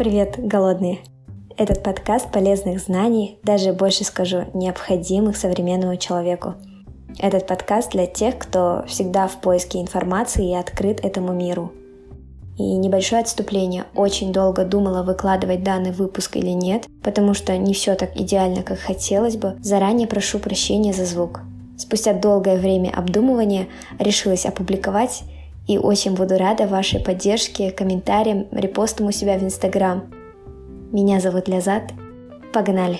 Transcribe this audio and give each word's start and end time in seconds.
Привет, 0.00 0.36
голодные! 0.38 1.00
Этот 1.58 1.82
подкаст 1.82 2.32
полезных 2.32 2.80
знаний, 2.80 3.38
даже 3.42 3.74
больше 3.74 4.02
скажу, 4.02 4.46
необходимых 4.54 5.36
современному 5.36 5.98
человеку. 5.98 6.54
Этот 7.18 7.46
подкаст 7.46 7.90
для 7.90 8.06
тех, 8.06 8.38
кто 8.38 8.82
всегда 8.86 9.28
в 9.28 9.42
поиске 9.42 9.78
информации 9.78 10.52
и 10.52 10.54
открыт 10.54 11.04
этому 11.04 11.34
миру. 11.34 11.70
И 12.56 12.62
небольшое 12.62 13.20
отступление. 13.20 13.84
Очень 13.94 14.32
долго 14.32 14.64
думала, 14.64 15.02
выкладывать 15.02 15.62
данный 15.62 15.92
выпуск 15.92 16.34
или 16.38 16.48
нет, 16.48 16.86
потому 17.02 17.34
что 17.34 17.54
не 17.58 17.74
все 17.74 17.94
так 17.94 18.16
идеально, 18.16 18.62
как 18.62 18.78
хотелось 18.78 19.36
бы. 19.36 19.58
Заранее 19.60 20.08
прошу 20.08 20.38
прощения 20.38 20.94
за 20.94 21.04
звук. 21.04 21.42
Спустя 21.76 22.14
долгое 22.14 22.56
время 22.56 22.88
обдумывания 22.88 23.68
решилась 23.98 24.46
опубликовать 24.46 25.24
и 25.70 25.78
очень 25.78 26.16
буду 26.16 26.36
рада 26.36 26.66
вашей 26.66 26.98
поддержке, 26.98 27.70
комментариям, 27.70 28.48
репостам 28.50 29.06
у 29.06 29.12
себя 29.12 29.38
в 29.38 29.44
Инстаграм. 29.44 30.12
Меня 30.90 31.20
зовут 31.20 31.46
Лязат. 31.46 31.92
Погнали! 32.52 32.98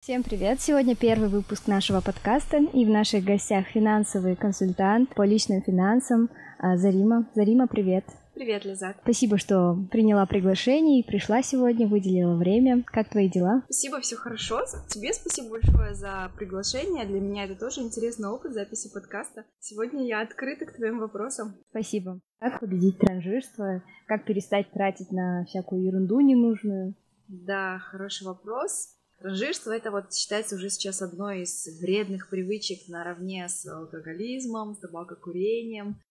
Всем 0.00 0.22
привет! 0.22 0.60
Сегодня 0.60 0.94
первый 0.94 1.28
выпуск 1.28 1.66
нашего 1.66 2.00
подкаста, 2.00 2.58
и 2.58 2.84
в 2.84 2.88
наших 2.88 3.24
гостях 3.24 3.66
финансовый 3.66 4.36
консультант 4.36 5.12
по 5.16 5.22
личным 5.22 5.60
финансам 5.62 6.30
а, 6.60 6.76
Зарима. 6.76 7.26
Зарима, 7.34 7.66
привет! 7.66 8.04
Привет, 8.36 8.66
Лизат. 8.66 8.98
Спасибо, 9.00 9.38
что 9.38 9.78
приняла 9.90 10.26
приглашение 10.26 11.00
и 11.00 11.02
пришла 11.02 11.42
сегодня, 11.42 11.86
выделила 11.86 12.36
время. 12.36 12.84
Как 12.84 13.08
твои 13.08 13.30
дела? 13.30 13.62
Спасибо, 13.64 13.98
все 14.00 14.16
хорошо. 14.16 14.60
Тебе 14.88 15.14
спасибо 15.14 15.52
большое 15.52 15.94
за 15.94 16.30
приглашение. 16.36 17.06
Для 17.06 17.18
меня 17.18 17.46
это 17.46 17.58
тоже 17.58 17.80
интересный 17.80 18.28
опыт 18.28 18.52
записи 18.52 18.92
подкаста. 18.92 19.46
Сегодня 19.58 20.06
я 20.06 20.20
открыта 20.20 20.66
к 20.66 20.76
твоим 20.76 20.98
вопросам. 20.98 21.54
Спасибо. 21.70 22.20
Как 22.38 22.60
победить 22.60 22.98
транжирство? 22.98 23.82
Как 24.06 24.26
перестать 24.26 24.70
тратить 24.70 25.12
на 25.12 25.46
всякую 25.46 25.84
ерунду 25.84 26.20
ненужную? 26.20 26.94
Да, 27.28 27.78
хороший 27.78 28.26
вопрос. 28.26 28.98
Транжирство 29.18 29.70
это 29.70 29.90
вот 29.90 30.12
считается 30.12 30.56
уже 30.56 30.68
сейчас 30.68 31.00
одной 31.00 31.44
из 31.44 31.80
вредных 31.80 32.28
привычек 32.28 32.86
наравне 32.88 33.48
с 33.48 33.66
алкоголизмом, 33.66 34.74
с 34.74 34.80
табакокурением, 34.80 36.02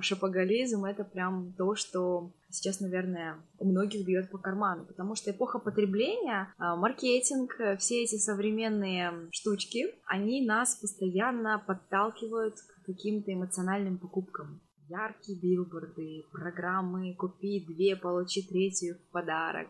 шопоголизм— 0.00 0.84
это 0.86 1.04
прям 1.04 1.52
то, 1.58 1.74
что 1.74 2.32
сейчас, 2.50 2.80
наверное, 2.80 3.36
у 3.58 3.68
многих 3.68 4.06
бьет 4.06 4.30
по 4.30 4.38
карману, 4.38 4.84
потому 4.84 5.14
что 5.14 5.30
эпоха 5.30 5.58
потребления, 5.58 6.52
а, 6.58 6.76
маркетинг, 6.76 7.56
все 7.78 8.04
эти 8.04 8.16
современные 8.16 9.28
штучки, 9.32 9.94
они 10.06 10.46
нас 10.46 10.76
постоянно 10.76 11.62
подталкивают 11.66 12.54
к 12.54 12.86
каким-то 12.86 13.32
эмоциональным 13.32 13.98
покупкам. 13.98 14.60
Яркие 14.88 15.40
билборды, 15.40 16.24
программы 16.30 17.14
«Купи 17.14 17.64
две, 17.66 17.96
получи 17.96 18.42
третью 18.42 18.96
в 18.98 19.12
подарок», 19.12 19.68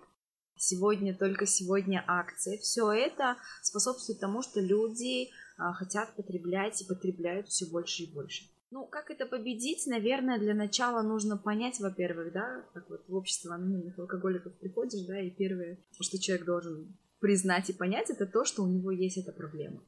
сегодня, 0.57 1.17
только 1.17 1.47
сегодня 1.47 2.05
акции. 2.07 2.59
Все 2.59 2.91
это 2.93 3.37
способствует 3.63 4.21
тому, 4.21 4.43
что 4.43 4.61
люди 4.61 5.31
а, 5.57 5.73
хотят 5.73 6.15
потреблять 6.17 6.83
и 6.83 6.87
потребляют 6.87 7.49
все 7.49 7.67
больше 7.67 8.05
и 8.05 8.13
больше. 8.13 8.45
Ну, 8.71 8.87
как 8.87 9.11
это 9.11 9.27
победить? 9.27 9.87
Наверное, 9.87 10.39
для 10.39 10.55
начала 10.55 11.03
нужно 11.03 11.37
понять, 11.37 11.79
во-первых, 11.81 12.33
да, 12.33 12.65
как 12.73 12.91
вот 12.91 13.05
в 13.07 13.15
общество 13.15 13.55
анонимных 13.55 13.99
алкоголиков 13.99 14.53
приходишь, 14.59 15.07
да, 15.07 15.21
и 15.21 15.31
первое, 15.31 15.79
что 16.01 16.19
человек 16.19 16.45
должен 16.45 16.97
признать 17.21 17.71
и 17.71 17.73
понять, 17.73 18.11
это 18.11 18.27
то, 18.27 18.45
что 18.45 18.63
у 18.63 18.67
него 18.67 18.91
есть 18.91 19.17
эта 19.17 19.33
проблема. 19.33 19.83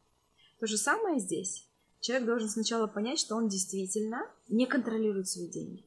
То 0.60 0.66
же 0.66 0.78
самое 0.78 1.19
здесь. 1.19 1.69
Человек 2.00 2.27
должен 2.27 2.48
сначала 2.48 2.86
понять, 2.86 3.19
что 3.19 3.34
он 3.34 3.48
действительно 3.48 4.22
не 4.48 4.66
контролирует 4.66 5.28
свои 5.28 5.48
деньги. 5.48 5.84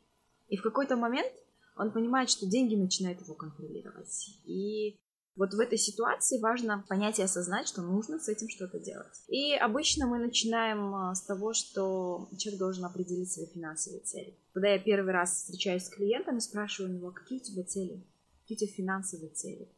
И 0.48 0.58
в 0.58 0.62
какой-то 0.62 0.96
момент 0.96 1.32
он 1.76 1.92
понимает, 1.92 2.30
что 2.30 2.46
деньги 2.46 2.76
начинают 2.76 3.22
его 3.22 3.34
контролировать. 3.36 4.30
И 4.46 5.00
вот 5.36 5.54
в 5.54 5.60
этой 5.60 5.78
ситуации 5.78 6.40
важно 6.40 6.86
понять 6.90 7.20
и 7.20 7.24
осознать, 7.24 7.68
что 7.68 7.82
нужно 7.82 8.20
с 8.20 8.28
этим 8.28 8.50
что-то 8.50 8.80
делать. 8.80 9.24
И 9.28 9.54
обычно 9.54 10.06
мы 10.08 10.20
начинаем 10.20 10.94
а, 10.94 11.16
с 11.16 11.22
того, 11.22 11.54
что 11.54 12.30
человек 12.38 12.60
должен 12.60 12.86
определить 12.86 13.32
свои 13.32 13.46
финансовые 13.46 14.02
цели. 14.02 14.38
Когда 14.54 14.70
я 14.70 14.80
первый 14.80 15.14
раз 15.14 15.34
встречаюсь 15.34 15.86
с 15.86 15.90
клиентом 15.90 16.38
и 16.38 16.42
спрашиваю 16.42 16.92
у 16.92 16.96
него, 16.98 17.12
какие 17.12 17.40
у 17.40 17.44
тебя 17.44 17.64
цели, 17.64 18.06
какие 18.42 18.58
у 18.58 18.60
тебя 18.60 18.74
финансовые 18.74 19.30
цели. 19.30 19.70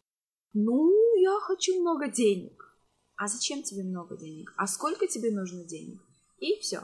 Ну, 0.54 1.16
я 1.22 1.40
хочу 1.42 1.80
много 1.80 2.08
денег. 2.10 2.76
А 3.16 3.28
зачем 3.28 3.62
тебе 3.62 3.84
много 3.84 4.18
денег? 4.18 4.52
А 4.58 4.66
сколько 4.66 5.08
тебе 5.08 5.32
нужно 5.32 5.64
денег? 5.64 6.02
И 6.40 6.60
все. 6.60 6.82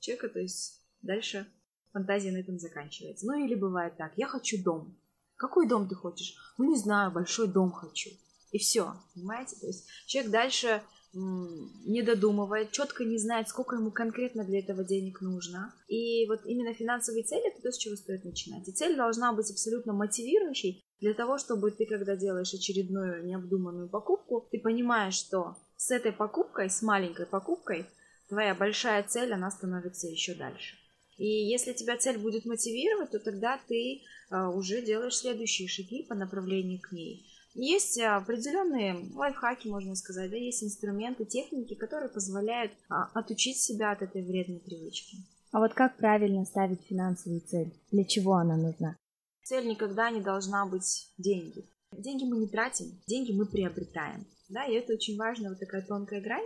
Человека, 0.00 0.30
то 0.30 0.40
есть 0.40 0.80
дальше 1.02 1.46
фантазия 1.92 2.32
на 2.32 2.38
этом 2.38 2.58
заканчивается. 2.58 3.26
Ну 3.26 3.44
или 3.44 3.54
бывает 3.54 3.96
так, 3.96 4.12
я 4.16 4.26
хочу 4.26 4.62
дом. 4.62 4.96
Какой 5.36 5.68
дом 5.68 5.88
ты 5.88 5.94
хочешь? 5.94 6.36
Ну, 6.58 6.70
не 6.70 6.76
знаю, 6.76 7.10
большой 7.10 7.48
дом 7.48 7.72
хочу. 7.72 8.10
И 8.52 8.58
все, 8.58 8.94
понимаете? 9.14 9.56
То 9.60 9.66
есть 9.66 9.86
человек 10.06 10.30
дальше 10.30 10.82
не 11.14 12.02
додумывает, 12.02 12.72
четко 12.72 13.04
не 13.04 13.18
знает, 13.18 13.48
сколько 13.48 13.76
ему 13.76 13.92
конкретно 13.92 14.44
для 14.44 14.58
этого 14.58 14.84
денег 14.84 15.20
нужно. 15.20 15.72
И 15.86 16.26
вот 16.26 16.40
именно 16.44 16.74
финансовые 16.74 17.22
цели 17.22 17.48
это 17.48 17.62
то, 17.62 17.70
с 17.70 17.78
чего 17.78 17.94
стоит 17.94 18.24
начинать. 18.24 18.68
И 18.68 18.72
цель 18.72 18.96
должна 18.96 19.32
быть 19.32 19.50
абсолютно 19.50 19.92
мотивирующей 19.92 20.84
для 21.00 21.14
того, 21.14 21.38
чтобы 21.38 21.70
ты, 21.70 21.86
когда 21.86 22.16
делаешь 22.16 22.52
очередную 22.52 23.24
необдуманную 23.24 23.88
покупку, 23.88 24.48
ты 24.50 24.58
понимаешь, 24.58 25.14
что 25.14 25.56
с 25.76 25.90
этой 25.90 26.12
покупкой, 26.12 26.68
с 26.68 26.82
маленькой 26.82 27.26
покупкой, 27.26 27.86
твоя 28.28 28.54
большая 28.54 29.02
цель, 29.04 29.32
она 29.32 29.50
становится 29.50 30.08
еще 30.08 30.34
дальше. 30.34 30.76
И 31.16 31.26
если 31.26 31.72
тебя 31.72 31.96
цель 31.96 32.18
будет 32.18 32.44
мотивировать, 32.44 33.10
то 33.10 33.18
тогда 33.18 33.60
ты 33.68 34.02
а, 34.30 34.50
уже 34.50 34.82
делаешь 34.82 35.16
следующие 35.16 35.68
шаги 35.68 36.02
по 36.02 36.14
направлению 36.14 36.80
к 36.80 36.92
ней. 36.92 37.26
Есть 37.54 38.00
определенные 38.00 38.96
лайфхаки, 39.14 39.68
можно 39.68 39.94
сказать, 39.94 40.30
да, 40.30 40.36
есть 40.36 40.64
инструменты, 40.64 41.24
техники, 41.24 41.74
которые 41.74 42.08
позволяют 42.08 42.72
а, 42.88 43.10
отучить 43.14 43.58
себя 43.58 43.92
от 43.92 44.02
этой 44.02 44.22
вредной 44.22 44.58
привычки. 44.58 45.18
А 45.52 45.60
вот 45.60 45.72
как 45.72 45.96
правильно 45.96 46.44
ставить 46.44 46.82
финансовую 46.82 47.40
цель? 47.40 47.72
Для 47.92 48.04
чего 48.04 48.34
она 48.34 48.56
нужна? 48.56 48.96
Цель 49.44 49.68
никогда 49.68 50.10
не 50.10 50.20
должна 50.20 50.66
быть 50.66 51.12
деньги. 51.16 51.64
Деньги 51.92 52.24
мы 52.24 52.38
не 52.38 52.48
тратим, 52.48 52.86
деньги 53.06 53.30
мы 53.30 53.46
приобретаем. 53.46 54.26
Да, 54.48 54.64
и 54.64 54.74
это 54.74 54.94
очень 54.94 55.16
важная 55.16 55.50
вот 55.50 55.60
такая 55.60 55.82
тонкая 55.82 56.20
грань, 56.20 56.44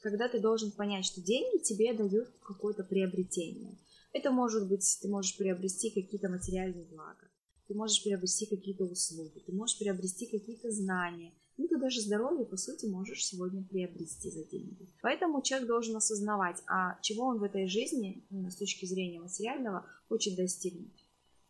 когда 0.00 0.28
ты 0.28 0.40
должен 0.40 0.72
понять, 0.72 1.04
что 1.04 1.20
деньги 1.20 1.62
тебе 1.62 1.92
дают 1.92 2.28
какое-то 2.42 2.82
приобретение. 2.82 3.76
Это 4.18 4.32
может 4.32 4.68
быть, 4.68 4.98
ты 5.00 5.06
можешь 5.08 5.36
приобрести 5.36 5.90
какие-то 5.90 6.28
материальные 6.28 6.86
блага, 6.86 7.30
ты 7.68 7.74
можешь 7.74 8.02
приобрести 8.02 8.46
какие-то 8.46 8.82
услуги, 8.82 9.38
ты 9.46 9.52
можешь 9.52 9.78
приобрести 9.78 10.26
какие-то 10.26 10.72
знания. 10.72 11.32
Ну, 11.56 11.68
ты 11.68 11.78
даже 11.78 12.00
здоровье, 12.00 12.44
по 12.44 12.56
сути, 12.56 12.86
можешь 12.86 13.24
сегодня 13.24 13.62
приобрести 13.62 14.28
за 14.32 14.42
деньги. 14.42 14.88
Поэтому 15.02 15.40
человек 15.42 15.68
должен 15.68 15.94
осознавать, 15.94 16.60
а 16.66 16.98
чего 17.00 17.26
он 17.26 17.38
в 17.38 17.44
этой 17.44 17.68
жизни, 17.68 18.26
с 18.30 18.56
точки 18.56 18.86
зрения 18.86 19.20
материального, 19.20 19.86
хочет 20.08 20.34
достигнуть. 20.34 21.06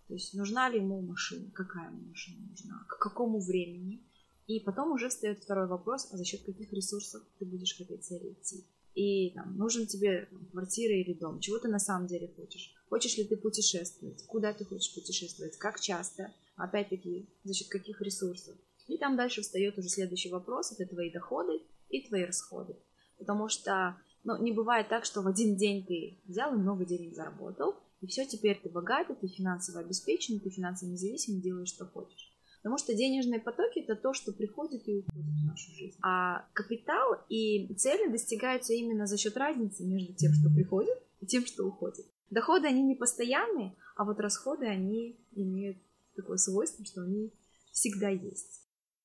То 0.06 0.12
есть 0.12 0.34
нужна 0.34 0.68
ли 0.68 0.78
ему 0.78 1.00
машина, 1.00 1.50
какая 1.54 1.88
ему 1.88 2.10
машина 2.10 2.48
нужна, 2.50 2.84
к 2.86 2.98
какому 2.98 3.40
времени. 3.40 4.02
И 4.46 4.60
потом 4.60 4.92
уже 4.92 5.08
встает 5.08 5.42
второй 5.42 5.68
вопрос, 5.68 6.08
а 6.12 6.18
за 6.18 6.24
счет 6.26 6.42
каких 6.42 6.70
ресурсов 6.74 7.22
ты 7.38 7.46
будешь 7.46 7.74
к 7.74 7.80
этой 7.80 7.96
цели 7.96 8.34
идти 8.34 8.66
и 8.98 9.30
там, 9.30 9.56
нужен 9.56 9.86
тебе 9.86 10.28
квартира 10.50 10.92
или 10.92 11.14
дом, 11.14 11.38
чего 11.38 11.58
ты 11.58 11.68
на 11.68 11.78
самом 11.78 12.08
деле 12.08 12.26
хочешь. 12.34 12.74
Хочешь 12.88 13.16
ли 13.16 13.22
ты 13.22 13.36
путешествовать, 13.36 14.26
куда 14.26 14.52
ты 14.52 14.64
хочешь 14.64 14.92
путешествовать, 14.92 15.56
как 15.56 15.78
часто, 15.78 16.34
опять-таки, 16.56 17.28
за 17.44 17.54
счет 17.54 17.68
каких 17.68 18.02
ресурсов. 18.02 18.56
И 18.88 18.98
там 18.98 19.16
дальше 19.16 19.42
встает 19.42 19.78
уже 19.78 19.88
следующий 19.88 20.30
вопрос, 20.30 20.72
это 20.72 20.84
твои 20.84 21.12
доходы 21.12 21.62
и 21.90 22.08
твои 22.08 22.24
расходы. 22.24 22.74
Потому 23.18 23.48
что 23.48 23.96
ну, 24.24 24.42
не 24.42 24.50
бывает 24.50 24.88
так, 24.88 25.04
что 25.04 25.22
в 25.22 25.28
один 25.28 25.56
день 25.56 25.86
ты 25.86 26.18
взял 26.24 26.52
и 26.52 26.58
много 26.58 26.84
денег 26.84 27.14
заработал, 27.14 27.76
и 28.00 28.06
все, 28.08 28.26
теперь 28.26 28.58
ты 28.60 28.68
богатый, 28.68 29.14
ты 29.14 29.28
финансово 29.28 29.78
обеспечен, 29.80 30.40
ты 30.40 30.50
финансово 30.50 30.90
независим, 30.90 31.40
делаешь, 31.40 31.68
что 31.68 31.86
хочешь. 31.86 32.27
Потому 32.62 32.78
что 32.78 32.94
денежные 32.94 33.40
потоки 33.40 33.80
это 33.80 33.94
то, 33.94 34.12
что 34.12 34.32
приходит 34.32 34.86
и 34.88 34.98
уходит 34.98 35.24
в 35.24 35.46
нашу 35.46 35.72
жизнь. 35.72 35.98
А 36.02 36.46
капитал 36.52 37.16
и 37.28 37.72
цели 37.74 38.10
достигаются 38.10 38.72
именно 38.72 39.06
за 39.06 39.16
счет 39.16 39.36
разницы 39.36 39.84
между 39.84 40.12
тем, 40.14 40.32
что 40.32 40.50
приходит, 40.50 40.98
и 41.20 41.26
тем, 41.26 41.46
что 41.46 41.64
уходит. 41.64 42.06
Доходы, 42.30 42.66
они 42.66 42.82
не 42.82 42.94
постоянные, 42.94 43.74
а 43.96 44.04
вот 44.04 44.20
расходы, 44.20 44.66
они 44.66 45.18
имеют 45.32 45.78
такое 46.14 46.36
свойство, 46.36 46.84
что 46.84 47.02
они 47.02 47.32
всегда 47.72 48.08
есть. 48.08 48.62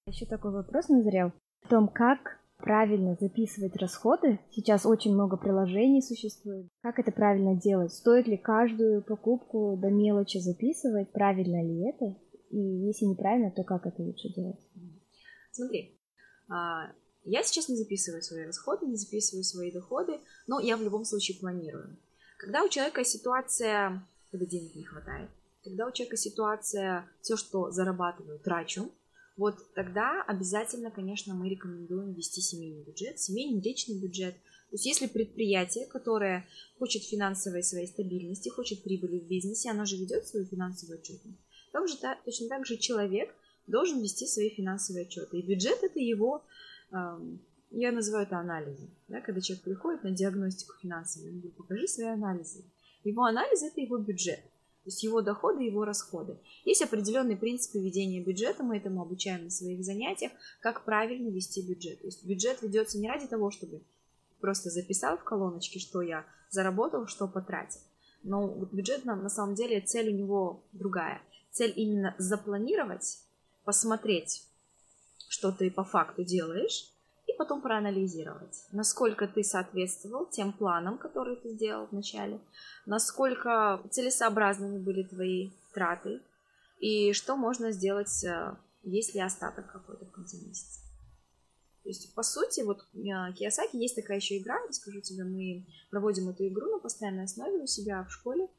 Еще 0.08 0.26
такой 0.26 0.52
вопрос 0.52 0.90
назрел 0.90 1.32
о 1.64 1.68
том, 1.70 1.88
как 1.88 2.40
правильно 2.58 3.16
записывать 3.20 3.76
расходы. 3.78 4.40
Сейчас 4.52 4.86
очень 4.86 5.14
много 5.14 5.38
приложений 5.38 6.02
существует. 6.02 6.68
Как 6.82 7.00
это 7.00 7.12
правильно 7.12 7.56
делать? 7.56 7.94
Стоит 7.94 8.28
ли 8.28 8.38
каждую 8.38 9.02
покупку 9.02 9.78
до 9.78 9.90
мелочи 9.90 10.38
записывать? 10.38 11.12
Правильно 11.12 11.64
ли 11.64 11.90
это? 11.90 12.16
И 12.54 12.86
если 12.86 13.06
неправильно, 13.06 13.50
то 13.50 13.64
как 13.64 13.88
это 13.88 14.04
лучше 14.04 14.30
делать? 14.30 14.60
Смотри, 15.52 15.98
а, 16.48 16.92
я 17.26 17.42
сейчас 17.42 17.68
не 17.68 17.76
записываю 17.76 18.22
свои 18.22 18.46
расходы, 18.46 18.86
не 18.86 18.96
записываю 18.96 19.44
свои 19.44 19.72
доходы, 19.72 20.20
но 20.46 20.60
я 20.60 20.78
в 20.78 20.84
любом 20.84 21.04
случае 21.04 21.40
планирую. 21.40 21.98
Когда 22.38 22.64
у 22.64 22.70
человека 22.70 23.04
ситуация, 23.04 24.08
когда 24.30 24.46
денег 24.46 24.76
не 24.76 24.84
хватает, 24.84 25.30
Когда 25.64 25.88
у 25.88 25.92
человека 25.92 26.18
ситуация, 26.18 27.10
все, 27.22 27.38
что 27.38 27.72
зарабатываю, 27.72 28.38
трачу, 28.38 28.92
вот 29.38 29.56
тогда 29.74 30.22
обязательно, 30.28 30.92
конечно, 30.92 31.34
мы 31.34 31.50
рекомендуем 31.50 32.14
вести 32.14 32.42
семейный 32.42 32.84
бюджет, 32.84 33.20
семейный 33.20 33.62
личный 33.62 33.98
бюджет. 33.98 34.36
То 34.36 34.76
есть 34.76 34.86
если 34.86 35.08
предприятие, 35.08 35.88
которое 35.88 36.46
хочет 36.78 37.04
финансовой 37.04 37.64
своей 37.64 37.88
стабильности, 37.88 38.50
хочет 38.50 38.84
прибыли 38.84 39.20
в 39.20 39.28
бизнесе, 39.28 39.72
оно 39.72 39.86
же 39.86 39.96
ведет 39.96 40.28
свою 40.28 40.46
финансовую 40.46 41.00
отчетность. 41.00 41.40
Также, 41.74 41.98
точно 42.24 42.48
так 42.48 42.66
же 42.68 42.78
человек 42.78 43.34
должен 43.66 44.00
вести 44.00 44.28
свои 44.28 44.50
финансовые 44.52 45.06
отчеты. 45.06 45.40
И 45.40 45.42
бюджет 45.42 45.84
это 45.84 46.00
его, 46.00 46.44
я 47.72 47.92
называю 47.92 48.28
это 48.28 48.38
анализом. 48.38 48.92
Да, 49.08 49.22
когда 49.22 49.42
человек 49.42 49.64
приходит 49.64 50.04
на 50.04 50.12
диагностику 50.12 50.76
финансовую, 50.82 51.32
он 51.32 51.40
говорит, 51.40 51.58
покажи 51.58 51.88
свои 51.88 52.08
анализы. 52.08 52.64
Его 53.04 53.24
анализ 53.24 53.64
это 53.64 53.82
его 53.82 53.98
бюджет. 53.98 54.40
То 54.84 54.90
есть 54.90 55.02
его 55.02 55.22
доходы 55.22 55.64
его 55.64 55.84
расходы. 55.84 56.38
Есть 56.64 56.84
определенные 56.84 57.38
принципы 57.38 57.80
ведения 57.80 58.22
бюджета, 58.22 58.64
мы 58.64 58.78
этому 58.78 59.02
обучаем 59.02 59.46
на 59.46 59.50
своих 59.50 59.84
занятиях, 59.84 60.32
как 60.62 60.86
правильно 60.86 61.30
вести 61.30 61.62
бюджет. 61.68 62.02
То 62.02 62.06
есть 62.08 62.24
бюджет 62.24 62.62
ведется 62.62 63.00
не 63.00 63.10
ради 63.10 63.26
того, 63.26 63.50
чтобы 63.50 63.82
просто 64.42 64.70
записал 64.70 65.18
в 65.18 65.24
колоночке, 65.24 65.80
что 65.80 66.02
я 66.02 66.24
заработал, 66.52 67.08
что 67.08 67.28
потратил. 67.28 67.80
Но 68.22 68.48
бюджет 68.72 69.06
на 69.06 69.30
самом 69.30 69.56
деле 69.56 69.82
цель 69.82 70.10
у 70.10 70.16
него 70.16 70.64
другая. 70.74 71.22
Цель 71.54 71.74
именно 71.76 72.16
запланировать, 72.18 73.20
посмотреть, 73.64 74.44
что 75.30 75.52
ты 75.52 75.72
по 75.72 75.84
факту 75.84 76.24
делаешь, 76.24 76.90
и 77.28 77.34
потом 77.38 77.62
проанализировать, 77.62 78.66
насколько 78.72 79.28
ты 79.28 79.44
соответствовал 79.44 80.26
тем 80.26 80.52
планам, 80.52 80.98
которые 80.98 81.38
ты 81.38 81.50
сделал 81.50 81.88
вначале, 81.92 82.40
насколько 82.86 83.82
целесообразными 83.92 84.80
были 84.80 85.04
твои 85.04 85.52
траты, 85.74 86.22
и 86.80 87.14
что 87.14 87.38
можно 87.38 87.72
сделать, 87.72 88.24
э, 88.24 88.56
если 88.84 89.20
остаток 89.20 89.72
какой-то 89.72 90.06
в 90.06 90.12
конце 90.12 90.38
месяца. 90.38 90.82
То 91.84 91.90
есть, 91.90 92.14
по 92.16 92.24
сути, 92.24 92.62
вот 92.62 92.86
э, 92.94 93.34
Киосаки 93.34 93.78
есть 93.78 93.96
такая 93.96 94.18
еще 94.18 94.38
игра, 94.38 94.58
расскажу 94.68 95.02
тебе, 95.02 95.24
мы 95.24 95.66
проводим 95.92 96.30
эту 96.30 96.48
игру 96.48 96.72
на 96.72 96.80
постоянной 96.80 97.26
основе 97.26 97.62
у 97.62 97.68
себя 97.68 98.04
в 98.04 98.12
школе, 98.12 98.50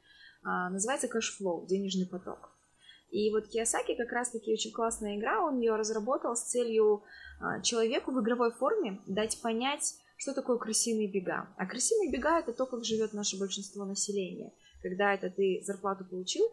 а, 0.43 0.69
называется 0.69 1.07
Cashflow, 1.07 1.65
денежный 1.65 2.05
поток. 2.05 2.54
И 3.15 3.31
вот 3.31 3.47
Киосаки 3.47 3.95
как 3.95 4.11
раз-таки 4.11 4.51
очень 4.51 4.73
классная 4.73 5.15
игра, 5.17 5.41
он 5.41 5.61
ее 5.61 5.77
разработал 5.77 6.35
с 6.35 6.43
целью 6.49 7.03
а, 7.39 7.61
человеку 7.61 8.11
в 8.11 8.21
игровой 8.21 8.51
форме 8.51 8.99
дать 9.07 9.41
понять, 9.41 9.93
что 10.17 10.33
такое 10.33 10.57
крысиные 10.57 11.09
бега. 11.09 11.47
А 11.55 11.65
крысиные 11.65 12.11
бега 12.11 12.39
это 12.39 12.51
то, 12.51 12.65
как 12.65 12.83
живет 12.83 13.13
наше 13.13 13.39
большинство 13.39 13.85
населения. 13.85 14.51
Когда 14.83 15.13
это 15.13 15.29
ты 15.29 15.61
зарплату 15.63 16.03
получил, 16.03 16.43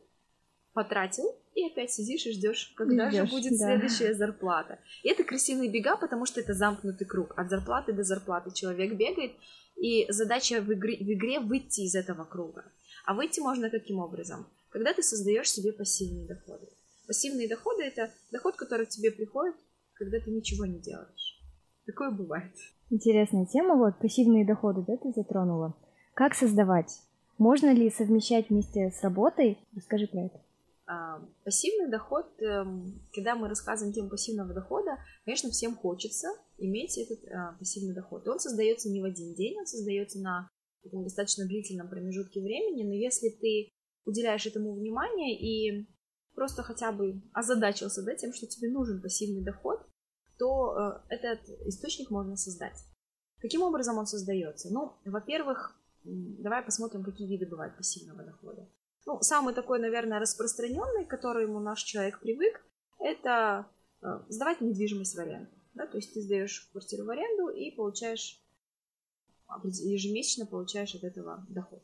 потратил, 0.73 1.25
и 1.57 1.67
опять 1.67 1.91
сидишь 1.91 2.27
и 2.27 2.33
ждешь, 2.33 2.73
когда 2.77 3.11
ждешь, 3.11 3.29
же 3.29 3.35
будет 3.35 3.59
да. 3.59 3.67
следующая 3.67 4.15
зарплата. 4.15 4.79
И 5.03 5.09
это 5.09 5.25
крысиные 5.25 5.69
бега, 5.69 5.97
потому 5.97 6.27
что 6.27 6.41
это 6.41 6.55
замкнутый 6.55 7.09
круг. 7.09 7.35
От 7.37 7.51
зарплаты 7.51 7.93
до 7.93 8.05
зарплаты 8.05 8.53
человек 8.55 8.95
бегает, 8.95 9.33
и 9.77 10.07
задача 10.13 10.61
в 10.61 10.73
игре, 10.73 10.99
в 10.99 11.13
игре 11.13 11.41
выйти 11.41 11.81
из 11.81 11.97
этого 11.97 12.25
круга. 12.25 12.71
А 13.05 13.15
выйти 13.15 13.41
можно 13.41 13.71
каким 13.71 13.99
образом? 13.99 14.47
Когда 14.71 14.93
ты 14.95 15.03
создаешь 15.03 15.51
себе 15.51 15.73
пассивные 15.73 16.27
доходы. 16.27 16.69
Пассивные 17.07 17.49
доходы 17.49 17.83
это 17.83 18.11
доход, 18.31 18.57
который 18.57 18.87
к 18.87 18.91
тебе 18.91 19.11
приходит 19.11 19.55
когда 20.03 20.19
ты 20.19 20.31
ничего 20.31 20.67
не 20.67 20.79
делаешь. 20.81 21.41
Такое 21.87 22.11
бывает. 22.11 22.53
Интересная 22.91 23.47
тема, 23.47 23.77
вот, 23.77 23.99
пассивные 23.99 24.47
доходы, 24.47 24.85
да, 24.87 24.97
ты 24.97 25.13
затронула. 25.15 25.75
Как 26.15 26.35
создавать? 26.35 27.01
Можно 27.39 27.73
ли 27.73 27.91
совмещать 27.91 28.51
вместе 28.51 28.91
с 28.91 29.03
работой? 29.03 29.59
Расскажи 29.75 30.07
про 30.07 30.27
это. 30.27 30.41
А, 30.87 31.23
пассивный 31.45 31.89
доход, 31.89 32.27
эм, 32.41 33.01
когда 33.15 33.35
мы 33.35 33.49
рассказываем 33.49 33.95
тему 33.95 34.11
пассивного 34.11 34.53
дохода, 34.53 34.99
конечно, 35.25 35.51
всем 35.51 35.75
хочется 35.77 36.29
иметь 36.59 36.99
этот 36.99 37.25
а, 37.33 37.57
пассивный 37.59 37.95
доход. 37.95 38.27
Он 38.29 38.39
создается 38.39 38.91
не 38.91 39.01
в 39.01 39.05
один 39.05 39.35
день, 39.35 39.59
он 39.59 39.67
создается 39.67 40.19
на 40.21 40.51
таком 40.83 41.05
достаточно 41.05 41.47
длительном 41.47 41.89
промежутке 41.89 42.41
времени, 42.41 42.85
но 42.85 42.95
если 42.95 43.29
ты 43.29 43.71
уделяешь 44.05 44.47
этому 44.47 44.75
внимание 44.75 45.39
и 45.39 45.87
просто 46.35 46.63
хотя 46.63 46.93
бы 46.93 47.23
озадачился 47.33 48.03
да, 48.03 48.15
тем, 48.15 48.33
что 48.33 48.47
тебе 48.47 48.71
нужен 48.71 49.01
пассивный 49.01 49.45
доход, 49.45 49.81
то 50.39 50.77
э, 51.09 51.15
этот 51.15 51.49
источник 51.67 52.11
можно 52.11 52.37
создать. 52.37 52.79
Каким 53.41 53.63
образом 53.63 53.99
он 53.99 54.07
создается? 54.07 54.73
Ну, 54.73 54.97
во-первых, 55.05 55.79
давай 56.05 56.63
посмотрим, 56.63 57.05
какие 57.05 57.29
виды 57.29 57.47
бывают 57.47 57.77
пассивного 57.77 58.25
дохода. 58.25 58.69
Ну, 59.07 59.21
самый 59.21 59.55
такой, 59.55 59.81
наверное, 59.81 60.21
распространенный, 60.21 61.05
к 61.05 61.11
которому 61.11 61.61
наш 61.61 61.83
человек 61.83 62.21
привык, 62.21 62.65
это 62.99 63.67
э, 64.01 64.07
сдавать 64.29 64.61
недвижимость 64.61 65.15
в 65.17 65.21
аренду. 65.21 65.51
Да? 65.75 65.87
То 65.87 65.97
есть 65.99 66.15
ты 66.15 66.21
сдаешь 66.21 66.69
квартиру 66.73 67.05
в 67.05 67.11
аренду 67.11 67.49
и 67.49 67.71
получаешь 67.73 68.42
ежемесячно 69.65 70.47
получаешь 70.47 70.95
от 70.95 71.05
этого 71.05 71.47
доход. 71.49 71.83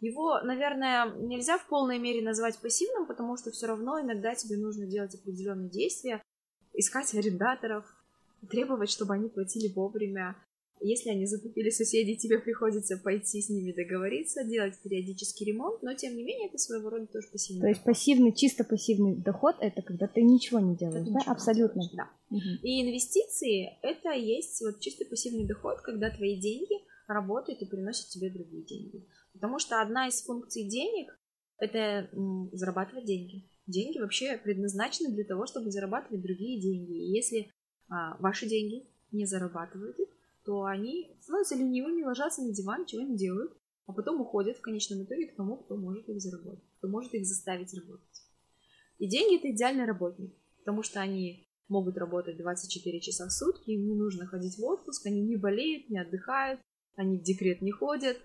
Его, 0.00 0.40
наверное, 0.42 1.14
нельзя 1.16 1.56
в 1.56 1.66
полной 1.66 1.98
мере 1.98 2.22
назвать 2.22 2.58
пассивным, 2.58 3.06
потому 3.06 3.36
что 3.36 3.50
все 3.50 3.66
равно 3.66 4.00
иногда 4.00 4.34
тебе 4.34 4.56
нужно 4.56 4.86
делать 4.86 5.14
определенные 5.14 5.70
действия, 5.70 6.22
искать 6.74 7.14
арендаторов, 7.14 7.86
требовать, 8.50 8.90
чтобы 8.90 9.14
они 9.14 9.28
платили 9.28 9.72
вовремя. 9.72 10.36
Если 10.80 11.08
они 11.08 11.24
затупили 11.24 11.70
соседей, 11.70 12.16
тебе 12.16 12.38
приходится 12.38 12.98
пойти 12.98 13.40
с 13.40 13.48
ними 13.48 13.72
договориться, 13.72 14.44
делать 14.44 14.74
периодический 14.82 15.46
ремонт, 15.46 15.82
но 15.82 15.94
тем 15.94 16.14
не 16.14 16.24
менее 16.24 16.48
это 16.48 16.58
своего 16.58 16.90
рода 16.90 17.06
тоже 17.06 17.28
пассивный. 17.32 17.62
То 17.62 17.68
есть 17.68 17.84
пассивный, 17.84 18.34
чисто 18.34 18.64
пассивный 18.64 19.14
доход 19.14 19.56
это 19.60 19.80
когда 19.80 20.08
ты 20.08 20.22
ничего 20.22 20.60
не 20.60 20.76
делаешь, 20.76 21.08
да? 21.08 21.20
Абсолютно. 21.32 21.80
Делаешь, 21.80 21.96
да. 21.96 22.36
Угу. 22.36 22.64
И 22.64 22.82
инвестиции 22.82 23.78
это 23.82 24.10
есть 24.10 24.60
вот 24.60 24.80
чисто 24.80 25.06
пассивный 25.06 25.46
доход, 25.46 25.80
когда 25.80 26.10
твои 26.10 26.38
деньги 26.38 26.74
работают 27.06 27.60
и 27.62 27.66
приносят 27.66 28.08
тебе 28.08 28.30
другие 28.30 28.64
деньги. 28.64 29.06
Потому 29.32 29.58
что 29.58 29.80
одна 29.80 30.08
из 30.08 30.22
функций 30.22 30.68
денег 30.68 31.18
это 31.58 32.08
зарабатывать 32.52 33.04
деньги 33.04 33.48
деньги 33.66 33.98
вообще 33.98 34.36
предназначены 34.36 35.10
для 35.14 35.24
того, 35.24 35.46
чтобы 35.46 35.70
зарабатывать 35.70 36.22
другие 36.22 36.60
деньги. 36.60 36.92
И 36.92 37.12
если 37.12 37.50
а, 37.88 38.16
ваши 38.18 38.46
деньги 38.46 38.86
не 39.12 39.26
зарабатывают 39.26 39.96
то 40.44 40.64
они 40.64 41.16
становятся 41.20 41.56
ленивыми, 41.56 42.02
ложатся 42.02 42.42
на 42.42 42.52
диван, 42.52 42.82
ничего 42.82 43.00
не 43.00 43.16
делают, 43.16 43.56
а 43.86 43.94
потом 43.94 44.20
уходят 44.20 44.58
в 44.58 44.60
конечном 44.60 45.02
итоге 45.04 45.28
к 45.28 45.36
тому, 45.36 45.56
кто 45.56 45.74
может 45.74 46.06
их 46.10 46.20
заработать, 46.20 46.64
кто 46.76 46.88
может 46.88 47.14
их 47.14 47.24
заставить 47.24 47.72
работать. 47.72 48.22
И 48.98 49.08
деньги 49.08 49.38
это 49.38 49.50
идеальный 49.50 49.86
работник, 49.86 50.34
потому 50.58 50.82
что 50.82 51.00
они 51.00 51.48
могут 51.68 51.96
работать 51.96 52.36
24 52.36 53.00
часа 53.00 53.26
в 53.26 53.32
сутки, 53.32 53.70
им 53.70 53.86
не 53.86 53.94
нужно 53.94 54.26
ходить 54.26 54.58
в 54.58 54.64
отпуск, 54.64 55.06
они 55.06 55.22
не 55.22 55.36
болеют, 55.36 55.88
не 55.88 55.98
отдыхают, 55.98 56.60
они 56.96 57.18
в 57.18 57.22
декрет 57.22 57.62
не 57.62 57.70
ходят. 57.70 58.20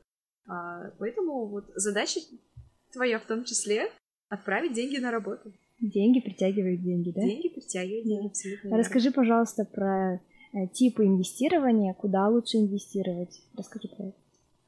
А, 0.48 0.92
поэтому 1.00 1.46
вот 1.48 1.66
задача 1.76 2.20
твоя 2.92 3.20
в 3.20 3.26
том 3.26 3.44
числе 3.44 3.92
Отправить 4.30 4.74
деньги 4.74 4.98
на 4.98 5.10
работу. 5.10 5.52
Деньги 5.82 6.20
притягивают 6.20 6.84
деньги, 6.84 7.12
да? 7.12 7.22
Деньги 7.22 7.50
притягивают 7.50 8.06
деньги, 8.06 8.22
да. 8.22 8.30
абсолютно. 8.30 8.78
Расскажи, 8.78 9.12
пожалуйста, 9.12 9.66
про 9.66 10.22
э, 10.54 10.68
типы 10.72 11.06
инвестирования, 11.06 11.96
куда 11.96 12.28
лучше 12.28 12.58
инвестировать. 12.58 13.42
Расскажи 13.58 13.88
про 13.88 14.06
это. 14.06 14.18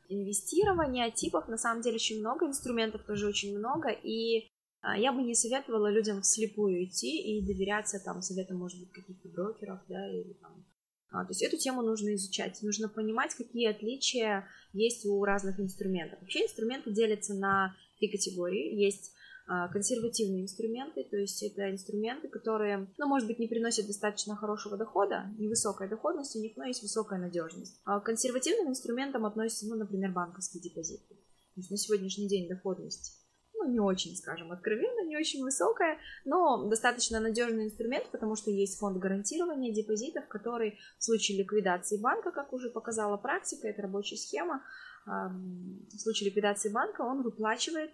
Инвестирование 0.10 1.12
типов 1.12 1.48
на 1.48 1.58
самом 1.58 1.84
деле 1.84 1.96
очень 1.96 2.20
много, 2.20 2.48
инструментов 2.48 3.04
тоже 3.04 3.28
очень 3.28 3.56
много, 3.58 3.90
и 3.90 4.48
а, 4.82 4.98
я 4.98 5.14
бы 5.14 5.22
не 5.22 5.36
советовала 5.36 5.92
людям 5.92 6.22
вслепую 6.22 6.84
идти 6.84 7.22
и 7.22 7.46
доверяться 7.46 8.02
там 8.04 8.22
советам, 8.22 8.58
может 8.58 8.80
быть, 8.80 8.92
каких-то 8.92 9.30
брокеров, 9.30 9.80
да, 9.88 10.12
или 10.12 10.34
там 10.42 10.66
то 11.12 11.28
есть 11.30 11.44
эту 11.44 11.58
тему 11.58 11.82
нужно 11.82 12.16
изучать, 12.16 12.62
нужно 12.62 12.88
понимать, 12.88 13.36
какие 13.36 13.68
отличия 13.68 14.48
есть 14.74 15.06
у 15.06 15.24
разных 15.24 15.60
инструментов. 15.60 16.20
Вообще 16.22 16.44
инструменты 16.44 16.92
делятся 16.92 17.34
на 17.34 17.76
три 18.00 18.10
категории. 18.10 18.76
Есть 18.76 19.14
а, 19.48 19.68
консервативные 19.68 20.44
инструменты, 20.44 21.04
то 21.04 21.18
есть 21.18 21.44
это 21.44 21.70
инструменты, 21.70 22.30
которые, 22.30 22.88
ну, 22.98 23.08
может 23.08 23.28
быть, 23.28 23.40
не 23.40 23.48
приносят 23.48 23.88
достаточно 23.88 24.36
хорошего 24.36 24.78
дохода, 24.78 25.26
невысокая 25.38 25.90
доходность 25.90 26.36
у 26.38 26.40
них, 26.40 26.56
но 26.56 26.66
есть 26.66 26.82
высокая 26.82 27.20
надежность. 27.20 27.80
А 27.84 28.00
к 28.00 28.06
консервативным 28.06 28.70
инструментам 28.70 29.26
относятся, 29.26 29.68
ну, 29.68 29.76
например, 29.76 30.12
банковские 30.12 30.64
депозиты. 30.64 31.16
То 31.16 31.60
есть 31.60 31.70
на 31.70 31.78
сегодняшний 31.78 32.30
день 32.30 32.48
доходность 32.48 33.21
ну, 33.64 33.72
не 33.72 33.80
очень, 33.80 34.16
скажем, 34.16 34.52
откровенно, 34.52 35.06
не 35.06 35.18
очень 35.18 35.44
высокая, 35.44 35.98
но 36.26 36.68
достаточно 36.68 37.20
надежный 37.20 37.66
инструмент, 37.66 38.10
потому 38.12 38.36
что 38.36 38.52
есть 38.52 38.80
фонд 38.80 38.98
гарантирования 38.98 39.74
депозитов, 39.74 40.28
который 40.28 40.80
в 40.98 41.04
случае 41.04 41.38
ликвидации 41.38 41.98
банка, 42.02 42.32
как 42.32 42.54
уже 42.54 42.70
показала 42.70 43.18
практика, 43.18 43.68
это 43.68 43.84
рабочая 43.84 44.18
схема, 44.18 44.64
в 45.06 45.98
случае 45.98 46.30
ликвидации 46.30 46.70
банка 46.70 47.02
он 47.02 47.24
выплачивает 47.24 47.92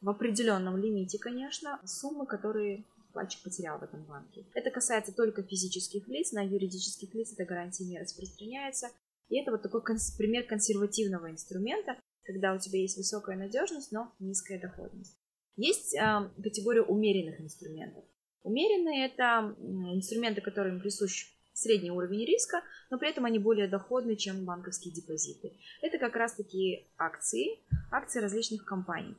в 0.00 0.08
определенном 0.08 0.76
лимите, 0.76 1.18
конечно, 1.18 1.80
суммы, 1.84 2.26
которые 2.26 2.84
вкладчик 3.10 3.42
потерял 3.42 3.78
в 3.78 3.82
этом 3.82 4.04
банке. 4.04 4.46
Это 4.54 4.70
касается 4.70 5.12
только 5.12 5.42
физических 5.42 6.06
лиц, 6.08 6.32
на 6.32 6.42
юридических 6.42 7.12
лиц 7.14 7.32
эта 7.32 7.44
гарантия 7.44 7.84
не 7.84 7.98
распространяется. 7.98 8.88
И 9.28 9.40
это 9.40 9.50
вот 9.50 9.62
такой 9.62 9.82
пример 10.16 10.44
консервативного 10.44 11.30
инструмента, 11.30 11.96
когда 12.28 12.52
у 12.52 12.58
тебя 12.58 12.78
есть 12.78 12.98
высокая 12.98 13.38
надежность, 13.38 13.90
но 13.90 14.12
низкая 14.18 14.60
доходность. 14.60 15.18
Есть 15.56 15.96
э, 15.96 16.30
категория 16.42 16.82
умеренных 16.82 17.40
инструментов. 17.40 18.04
Умеренные– 18.42 19.06
это 19.08 19.56
инструменты, 19.94 20.42
которым 20.42 20.78
присущ 20.78 21.32
средний 21.54 21.90
уровень 21.90 22.26
риска, 22.26 22.62
но 22.90 22.98
при 22.98 23.08
этом 23.08 23.24
они 23.24 23.38
более 23.38 23.66
доходны, 23.66 24.14
чем 24.14 24.44
банковские 24.44 24.92
депозиты. 24.92 25.58
Это 25.80 25.98
как 25.98 26.16
раз-таки 26.16 26.86
акции, 26.98 27.60
акции 27.90 28.20
различных 28.20 28.66
компаний. 28.66 29.16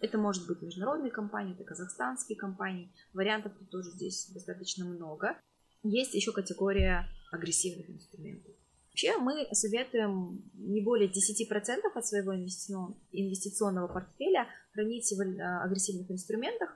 Это 0.00 0.16
может 0.16 0.46
быть 0.46 0.62
международные 0.62 1.12
компании, 1.12 1.54
это 1.54 1.64
казахстанские 1.64 2.38
компании. 2.38 2.90
Вариантов 3.12 3.52
тут 3.58 3.68
тоже 3.70 3.90
здесь 3.90 4.30
достаточно 4.32 4.86
много. 4.86 5.38
Есть 5.82 6.14
еще 6.14 6.32
категория 6.32 7.06
агрессивных 7.30 7.90
инструментов. 7.90 8.55
Вообще 8.96 9.18
мы 9.18 9.46
советуем 9.52 10.42
не 10.54 10.80
более 10.80 11.06
10% 11.06 11.82
от 11.94 12.06
своего 12.06 12.34
инвестиционного 12.34 13.88
портфеля 13.88 14.48
хранить 14.72 15.12
в 15.12 15.20
э, 15.20 15.64
агрессивных 15.64 16.10
инструментах. 16.10 16.70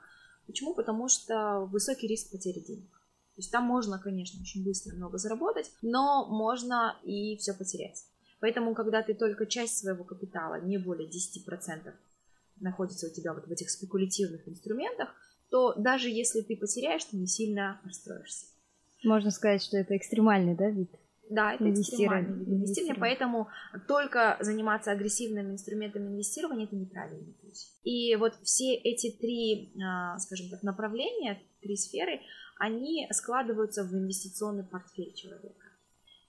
Почему? 0.45 0.75
Потому 0.75 1.07
что 1.07 1.61
высокий 1.71 2.05
риск 2.05 2.31
потери 2.31 2.59
денег. 2.59 2.91
То 2.91 3.37
есть 3.37 3.51
там 3.51 3.63
можно, 3.63 3.97
конечно, 3.97 4.39
очень 4.39 4.63
быстро 4.63 4.95
много 4.95 5.17
заработать, 5.17 5.71
но 5.81 6.27
можно 6.27 6.95
и 7.03 7.37
все 7.37 7.55
потерять. 7.55 8.05
Поэтому, 8.39 8.75
когда 8.75 9.01
ты 9.01 9.15
только 9.15 9.47
часть 9.47 9.79
своего 9.79 10.03
капитала, 10.03 10.61
не 10.61 10.77
более 10.77 11.09
10%, 11.09 11.91
находится 12.59 13.07
у 13.07 13.09
тебя 13.09 13.33
вот 13.33 13.47
в 13.47 13.51
этих 13.51 13.71
спекулятивных 13.71 14.47
инструментах, 14.47 15.09
то 15.49 15.73
даже 15.73 16.07
если 16.07 16.41
ты 16.41 16.55
потеряешь, 16.55 17.03
ты 17.05 17.17
не 17.17 17.25
сильно 17.25 17.81
расстроишься. 17.83 18.45
Можно 19.03 19.31
сказать, 19.31 19.63
что 19.63 19.77
это 19.77 19.97
экстремальный, 19.97 20.55
да, 20.55 20.69
вид? 20.69 20.91
Да, 21.31 21.53
это 21.53 21.71
экстремальный 21.71 22.39
вид 22.39 22.47
инвестирования, 22.49 22.99
поэтому 22.99 23.47
только 23.87 24.37
заниматься 24.41 24.91
агрессивными 24.91 25.53
инструментами 25.53 26.09
инвестирования 26.09 26.65
это 26.65 26.75
неправильный 26.75 27.33
путь. 27.41 27.67
И 27.83 28.13
вот 28.17 28.35
все 28.43 28.75
эти 28.75 29.11
три, 29.11 29.73
а, 29.81 30.19
скажем 30.19 30.49
так, 30.49 30.61
направления, 30.61 31.41
три 31.61 31.77
сферы, 31.77 32.19
они 32.59 33.07
складываются 33.11 33.85
в 33.85 33.93
инвестиционный 33.93 34.65
портфель 34.65 35.13
человека. 35.13 35.67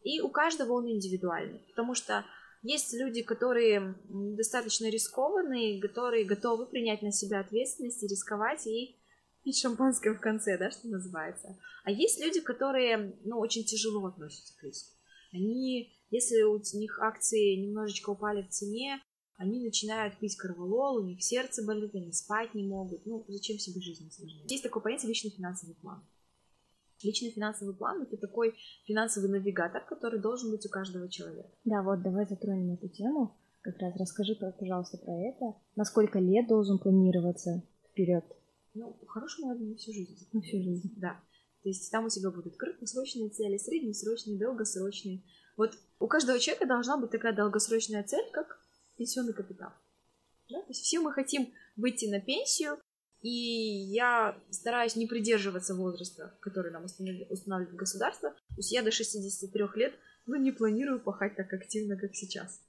И 0.05 0.21
у 0.21 0.29
каждого 0.29 0.75
он 0.75 0.89
индивидуальный, 0.89 1.59
потому 1.69 1.95
что 1.95 2.25
есть 2.63 2.95
люди, 2.95 3.23
которые 3.23 3.97
достаточно 4.09 4.89
рискованные, 4.89 5.81
которые 5.81 6.25
готовы 6.25 6.67
принять 6.67 7.03
на 7.03 7.11
себя 7.11 7.41
ответственность 7.41 8.05
и 8.05 8.07
рисковать 8.07 8.67
и 8.69 8.97
пить 9.45 9.59
шампанское 9.59 10.15
в 10.15 10.21
конце, 10.21 10.59
да, 10.59 10.71
что 10.71 10.89
называется. 10.89 11.57
А 11.85 11.91
есть 11.91 12.21
люди, 12.21 12.41
которые, 12.41 13.17
ну, 13.25 13.39
очень 13.39 13.65
тяжело 13.65 14.07
относятся 14.07 14.57
к 14.59 14.63
риску. 14.63 14.97
Они, 15.33 15.93
если 16.11 16.43
у 16.43 16.61
них 16.75 16.99
акции 17.01 17.57
немножечко 17.57 18.11
упали 18.11 18.43
в 18.43 18.51
цене, 18.51 19.01
они 19.37 19.61
начинают 19.61 20.19
пить 20.19 20.37
корвалол, 20.37 20.97
у 20.97 21.07
них 21.07 21.23
сердце 21.23 21.65
болит, 21.65 21.95
они 21.95 22.13
спать 22.13 22.55
не 22.55 22.65
могут. 22.65 23.05
Ну, 23.07 23.25
зачем 23.29 23.59
себе 23.59 23.81
жизнь 23.81 24.07
осложнять? 24.07 24.51
Есть 24.51 24.63
такое 24.63 24.83
понятие 24.83 25.09
личный 25.09 25.31
финансовый 25.31 25.75
план. 25.75 26.03
Личный 27.03 27.31
финансовый 27.31 27.75
план– 27.75 28.03
это 28.05 28.17
такой 28.17 28.55
финансовый 28.87 29.29
навигатор, 29.29 29.85
который 29.85 30.21
должен 30.21 30.53
быть 30.53 30.65
у 30.65 30.69
каждого 30.69 31.09
человека. 31.09 31.51
Да, 31.65 31.83
вот 31.83 32.03
давай 32.03 32.27
затронем 32.27 32.75
эту 32.75 32.89
тему. 32.89 33.37
Как 33.63 33.79
раз 33.79 33.97
расскажи, 33.97 34.37
пожалуйста, 34.37 34.99
про 34.99 35.13
это. 35.13 35.57
На 35.75 35.85
сколько 35.85 36.21
лет 36.21 36.47
должен 36.47 36.79
планироваться 36.79 37.65
вперед? 37.91 38.25
Ну, 38.75 38.99
хорошему 39.07 39.49
надо 39.49 39.65
на 39.65 39.77
всю 39.77 39.93
жизнь. 39.93 40.29
На 40.33 40.41
всю 40.41 40.63
жизнь. 40.63 40.95
Да. 40.97 41.21
То 41.63 41.69
есть 41.69 41.91
там 41.91 42.07
у 42.07 42.09
тебя 42.09 42.31
будут 42.31 42.57
краткосрочные 42.57 43.29
цели, 43.29 43.57
среднесрочные, 43.57 44.39
долгосрочные. 44.39 45.23
Вот 45.57 45.79
у 46.01 46.09
каждого 46.09 46.39
человека 46.39 46.67
должна 46.67 46.97
быть 46.97 47.11
такая 47.11 47.35
долгосрочная 47.35 48.03
цель, 48.03 48.29
как 48.33 48.59
пенсионный 48.97 49.35
капитал. 49.35 49.71
Да? 50.51 50.61
То 50.61 50.69
есть 50.69 50.81
все 50.81 51.01
мы 51.01 51.13
хотим 51.13 51.53
выйти 51.77 52.07
на 52.07 52.21
пенсию, 52.21 52.79
и 53.21 53.31
я 53.31 54.37
стараюсь 54.51 54.97
не 54.97 55.07
придерживаться 55.07 55.75
возраста, 55.75 56.37
который 56.41 56.73
нам 56.73 56.85
устанавливает 56.85 57.77
государство. 57.77 58.31
То 58.31 58.57
есть 58.57 58.73
я 58.73 58.83
до 58.83 58.91
63 58.91 59.65
лет 59.77 59.95
ну, 60.27 60.37
не 60.37 60.51
планирую 60.51 61.01
пахать 61.01 61.37
так 61.37 61.53
активно, 61.53 61.97
как 61.97 62.15
сейчас. 62.15 62.61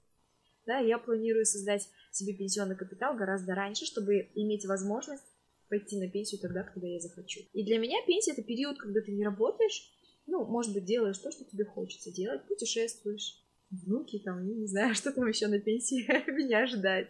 Да, 0.66 0.78
я 0.78 0.98
планирую 0.98 1.44
создать 1.44 1.88
себе 2.12 2.34
пенсионный 2.34 2.76
капитал 2.76 3.16
гораздо 3.16 3.54
раньше, 3.54 3.84
чтобы 3.84 4.30
иметь 4.34 4.64
возможность 4.64 5.33
пойти 5.74 5.98
на 5.98 6.08
пенсию 6.08 6.40
тогда, 6.40 6.62
когда 6.62 6.86
я 6.86 7.00
захочу. 7.00 7.40
И 7.52 7.64
для 7.64 7.78
меня 7.78 7.98
пенсия 8.06 8.32
это 8.32 8.42
период, 8.42 8.78
когда 8.78 9.00
ты 9.00 9.10
не 9.10 9.24
работаешь, 9.24 9.90
ну, 10.26 10.44
может 10.44 10.72
быть, 10.72 10.84
делаешь 10.84 11.18
то, 11.18 11.32
что 11.32 11.44
тебе 11.44 11.64
хочется 11.64 12.12
делать, 12.12 12.46
путешествуешь, 12.46 13.42
внуки 13.70 14.20
там, 14.24 14.46
не 14.46 14.66
знаю, 14.66 14.94
что 14.94 15.12
там 15.12 15.26
еще 15.26 15.48
на 15.48 15.58
пенсии 15.58 16.06
меня 16.30 16.62
ожидает. 16.62 17.08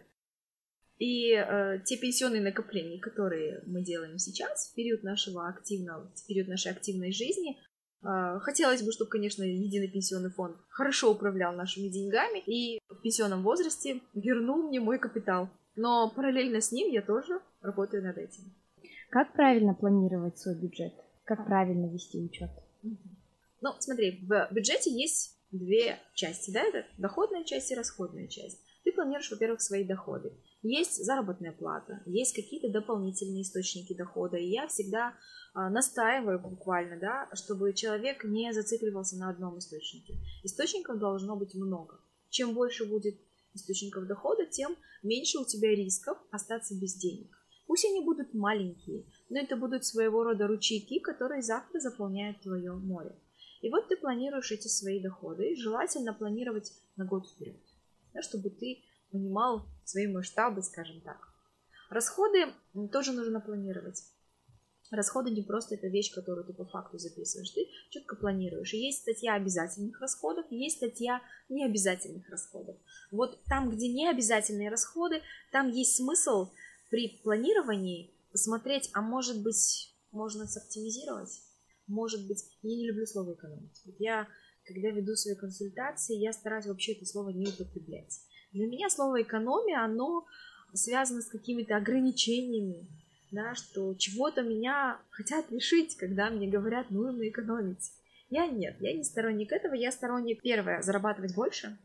И 0.97 1.31
э, 1.33 1.79
те 1.85 1.97
пенсионные 1.97 2.41
накопления, 2.41 2.99
которые 2.99 3.61
мы 3.67 3.83
делаем 3.83 4.17
сейчас, 4.17 4.71
в 4.71 4.75
период 4.75 5.03
нашего 5.03 5.47
активного, 5.47 6.11
в 6.15 6.25
период 6.25 6.47
нашей 6.47 6.71
активной 6.71 7.11
жизни, 7.11 7.59
э, 8.01 8.39
хотелось 8.39 8.81
бы, 8.81 8.93
чтобы, 8.93 9.11
конечно, 9.11 9.43
единый 9.43 9.89
пенсионный 9.89 10.31
фонд 10.31 10.57
хорошо 10.69 11.11
управлял 11.11 11.53
нашими 11.53 11.89
деньгами 11.89 12.41
и 12.47 12.79
в 12.89 13.01
пенсионном 13.01 13.43
возрасте 13.43 14.01
вернул 14.13 14.69
мне 14.69 14.79
мой 14.79 14.97
капитал. 14.97 15.49
Но 15.75 16.09
параллельно 16.15 16.61
с 16.61 16.71
ним 16.71 16.89
я 16.89 17.01
тоже 17.01 17.41
работаю 17.61 18.01
над 18.01 18.17
этим. 18.17 18.54
Как 19.15 19.31
правильно 19.31 19.73
планировать 19.73 20.37
свой 20.37 20.55
бюджет? 20.55 20.93
Как 21.23 21.45
правильно 21.45 21.85
вести 21.85 22.19
учет? 22.19 22.49
Ну, 23.61 23.71
смотри, 23.79 24.19
в 24.27 24.49
бюджете 24.51 24.91
есть 24.91 25.37
две 25.51 25.99
части, 26.15 26.51
да, 26.51 26.61
это 26.61 26.85
доходная 26.97 27.45
часть 27.45 27.71
и 27.71 27.75
расходная 27.75 28.27
часть. 28.27 28.59
Ты 28.83 28.91
планируешь, 28.91 29.31
во-первых, 29.31 29.61
свои 29.61 29.85
доходы. 29.85 30.33
Есть 30.63 31.01
заработная 31.01 31.53
плата, 31.53 32.01
есть 32.05 32.35
какие-то 32.35 32.67
дополнительные 32.67 33.43
источники 33.43 33.93
дохода. 33.93 34.35
И 34.35 34.49
я 34.49 34.67
всегда 34.67 35.13
а, 35.53 35.69
настаиваю 35.69 36.37
буквально, 36.37 36.99
да, 36.99 37.29
чтобы 37.35 37.71
человек 37.71 38.25
не 38.25 38.51
зацикливался 38.51 39.15
на 39.15 39.29
одном 39.29 39.57
источнике. 39.59 40.15
Источников 40.43 40.99
должно 40.99 41.37
быть 41.37 41.55
много. 41.55 42.01
Чем 42.29 42.53
больше 42.53 42.85
будет 42.85 43.15
источников 43.53 44.07
дохода, 44.07 44.45
тем 44.45 44.75
меньше 45.03 45.37
у 45.37 45.45
тебя 45.45 45.69
рисков 45.69 46.17
остаться 46.31 46.77
без 46.77 46.95
денег. 46.95 47.29
Пусть 47.67 47.85
они 47.85 48.01
будут 48.05 48.33
маленькие, 48.33 49.05
но 49.29 49.39
это 49.39 49.55
будут 49.55 49.85
своего 49.85 50.23
рода 50.23 50.47
ручейки, 50.47 50.99
которые 50.99 51.41
завтра 51.41 51.79
заполняют 51.79 52.41
твое 52.41 52.73
море. 52.73 53.15
И 53.61 53.69
вот 53.69 53.87
ты 53.87 53.97
планируешь 53.97 54.51
эти 54.51 54.67
свои 54.67 55.01
доходы, 55.01 55.55
желательно 55.55 56.13
планировать 56.13 56.71
на 56.95 57.05
год 57.05 57.27
вперед, 57.27 57.59
да, 58.13 58.21
чтобы 58.21 58.49
ты 58.51 58.83
понимал 59.11 59.65
свои 59.83 60.07
масштабы, 60.07 60.61
скажем 60.61 61.01
так. 61.01 61.17
Расходы 61.89 62.47
тоже 62.91 63.11
нужно 63.11 63.39
планировать. 63.39 64.03
Расходы 64.91 65.31
не 65.31 65.41
просто 65.41 65.75
это 65.75 65.87
вещь, 65.87 66.13
которую 66.13 66.45
ты 66.45 66.53
по 66.53 66.65
факту 66.65 66.99
записываешь, 66.99 67.49
ты 67.49 67.67
четко 67.89 68.15
планируешь. 68.15 68.71
И 68.73 68.77
есть 68.77 69.01
статья 69.01 69.33
обязательных 69.33 69.99
расходов, 69.99 70.45
есть 70.51 70.77
статья 70.77 71.21
необязательных 71.49 72.29
расходов. 72.29 72.77
Вот 73.09 73.43
там, 73.45 73.71
где 73.71 73.87
необязательные 73.91 74.69
расходы, 74.69 75.21
там 75.51 75.69
есть 75.69 75.95
смысл 75.95 76.51
при 76.89 77.19
планировании 77.23 78.13
посмотреть, 78.31 78.89
а 78.93 79.01
может 79.01 79.41
быть, 79.41 79.95
можно 80.11 80.45
соптимизировать, 80.45 81.41
может 81.87 82.27
быть, 82.27 82.43
я 82.63 82.75
не 82.75 82.87
люблю 82.87 83.05
слово 83.05 83.33
экономить. 83.33 83.81
Я, 83.99 84.27
когда 84.65 84.89
веду 84.89 85.15
свои 85.15 85.35
консультации, 85.35 86.17
я 86.17 86.33
стараюсь 86.33 86.65
вообще 86.65 86.93
это 86.93 87.05
слово 87.05 87.29
не 87.29 87.47
употреблять. 87.47 88.19
Для 88.51 88.67
меня 88.67 88.89
слово 88.89 89.21
экономия, 89.21 89.83
оно 89.83 90.25
связано 90.73 91.21
с 91.21 91.27
какими-то 91.27 91.75
ограничениями, 91.77 92.87
да, 93.31 93.53
что 93.55 93.93
чего-то 93.95 94.41
меня 94.41 94.99
хотят 95.09 95.51
лишить, 95.51 95.95
когда 95.97 96.29
мне 96.29 96.47
говорят, 96.47 96.89
нужно 96.89 97.27
экономить. 97.27 97.91
Я 98.29 98.47
нет, 98.47 98.77
я 98.79 98.93
не 98.93 99.03
сторонник 99.03 99.51
этого, 99.51 99.73
я 99.73 99.91
сторонник, 99.91 100.41
первое, 100.41 100.81
зарабатывать 100.81 101.35
больше, 101.35 101.77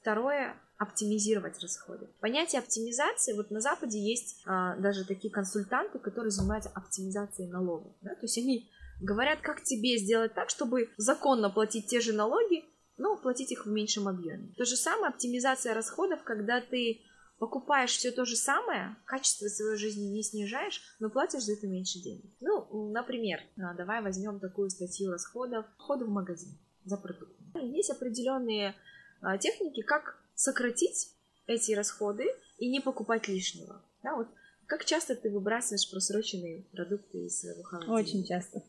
второе, 0.00 0.56
оптимизировать 0.82 1.60
расходы. 1.60 2.08
Понятие 2.20 2.60
оптимизации, 2.60 3.34
вот 3.34 3.50
на 3.50 3.60
Западе 3.60 3.98
есть 3.98 4.42
а, 4.46 4.76
даже 4.76 5.04
такие 5.04 5.32
консультанты, 5.32 5.98
которые 5.98 6.30
занимаются 6.30 6.70
оптимизацией 6.74 7.48
налогов. 7.48 7.92
Да? 8.02 8.10
То 8.14 8.22
есть 8.22 8.38
они 8.38 8.68
говорят, 9.00 9.40
как 9.40 9.62
тебе 9.62 9.96
сделать 9.98 10.34
так, 10.34 10.50
чтобы 10.50 10.90
законно 10.96 11.50
платить 11.50 11.86
те 11.86 12.00
же 12.00 12.12
налоги, 12.12 12.64
но 12.96 13.16
платить 13.16 13.52
их 13.52 13.66
в 13.66 13.70
меньшем 13.70 14.08
объеме. 14.08 14.52
То 14.56 14.64
же 14.64 14.76
самое 14.76 15.08
оптимизация 15.08 15.74
расходов, 15.74 16.22
когда 16.24 16.60
ты 16.60 17.00
покупаешь 17.38 17.90
все 17.90 18.10
то 18.10 18.24
же 18.24 18.36
самое, 18.36 18.96
качество 19.04 19.48
своей 19.48 19.76
жизни 19.76 20.04
не 20.04 20.22
снижаешь, 20.22 20.80
но 21.00 21.10
платишь 21.10 21.42
за 21.42 21.54
это 21.54 21.66
меньше 21.66 22.00
денег. 22.00 22.24
Ну, 22.40 22.90
например, 22.90 23.40
а, 23.56 23.74
давай 23.74 24.02
возьмем 24.02 24.40
такую 24.40 24.70
статью 24.70 25.10
расходов, 25.10 25.66
входа 25.78 26.04
в 26.04 26.08
магазин 26.08 26.58
за 26.84 26.96
продуктами. 26.96 27.76
Есть 27.76 27.90
определенные 27.90 28.74
а, 29.20 29.38
техники, 29.38 29.82
как 29.82 30.22
сократить 30.34 31.12
эти 31.46 31.72
расходы 31.72 32.26
и 32.58 32.70
не 32.70 32.80
покупать 32.80 33.28
лишнего. 33.28 33.84
Да, 34.02 34.16
вот 34.16 34.28
как 34.66 34.84
часто 34.84 35.14
ты 35.14 35.30
выбрасываешь 35.30 35.90
просроченные 35.90 36.62
продукты 36.72 37.26
из 37.26 37.40
своего 37.40 37.62
холодильника? 37.62 38.08
Очень 38.08 38.24
часто. 38.24 38.62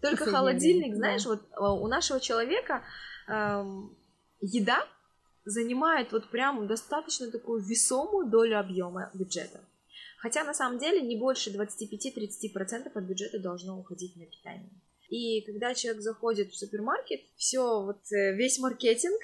Только 0.00 0.26
холодильник, 0.26 0.94
знаешь, 0.94 1.24
да. 1.24 1.30
вот 1.30 1.40
а, 1.52 1.72
у 1.74 1.88
нашего 1.88 2.20
человека 2.20 2.84
эм, 3.26 3.96
еда 4.40 4.86
занимает 5.44 6.12
вот 6.12 6.30
прям 6.30 6.66
достаточно 6.68 7.30
такую 7.30 7.62
весомую 7.62 8.28
долю 8.28 8.60
объема 8.60 9.10
бюджета. 9.14 9.60
Хотя 10.18 10.44
на 10.44 10.54
самом 10.54 10.78
деле 10.78 11.00
не 11.00 11.16
больше 11.16 11.50
25-30% 11.50 12.92
от 12.92 13.04
бюджета 13.04 13.38
должно 13.38 13.78
уходить 13.78 14.16
на 14.16 14.26
питание. 14.26 14.70
И 15.08 15.40
когда 15.46 15.74
человек 15.74 16.02
заходит 16.02 16.50
в 16.52 16.56
супермаркет, 16.56 17.20
все, 17.36 17.82
вот 17.82 18.00
э, 18.12 18.34
весь 18.34 18.58
маркетинг 18.58 19.18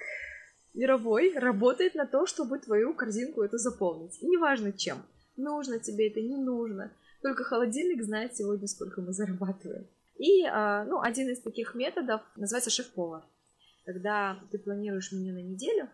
мировой 0.74 1.32
работает 1.38 1.94
на 1.94 2.06
то, 2.06 2.26
чтобы 2.26 2.58
твою 2.58 2.94
корзинку 2.94 3.42
эту 3.42 3.58
заполнить. 3.58 4.20
И 4.20 4.26
неважно 4.26 4.72
чем. 4.72 5.02
Нужно 5.36 5.78
тебе 5.78 6.08
это, 6.08 6.20
не 6.20 6.36
нужно. 6.36 6.92
Только 7.22 7.44
холодильник 7.44 8.02
знает 8.02 8.36
сегодня, 8.36 8.68
сколько 8.68 9.00
мы 9.00 9.12
зарабатываем. 9.12 9.86
И, 10.16 10.44
а, 10.44 10.84
ну, 10.84 11.00
один 11.00 11.28
из 11.30 11.40
таких 11.40 11.74
методов 11.74 12.20
называется 12.36 12.70
шеф-повар. 12.70 13.24
Когда 13.84 14.38
ты 14.50 14.58
планируешь 14.58 15.12
меню 15.12 15.34
на 15.34 15.42
неделю, 15.42 15.88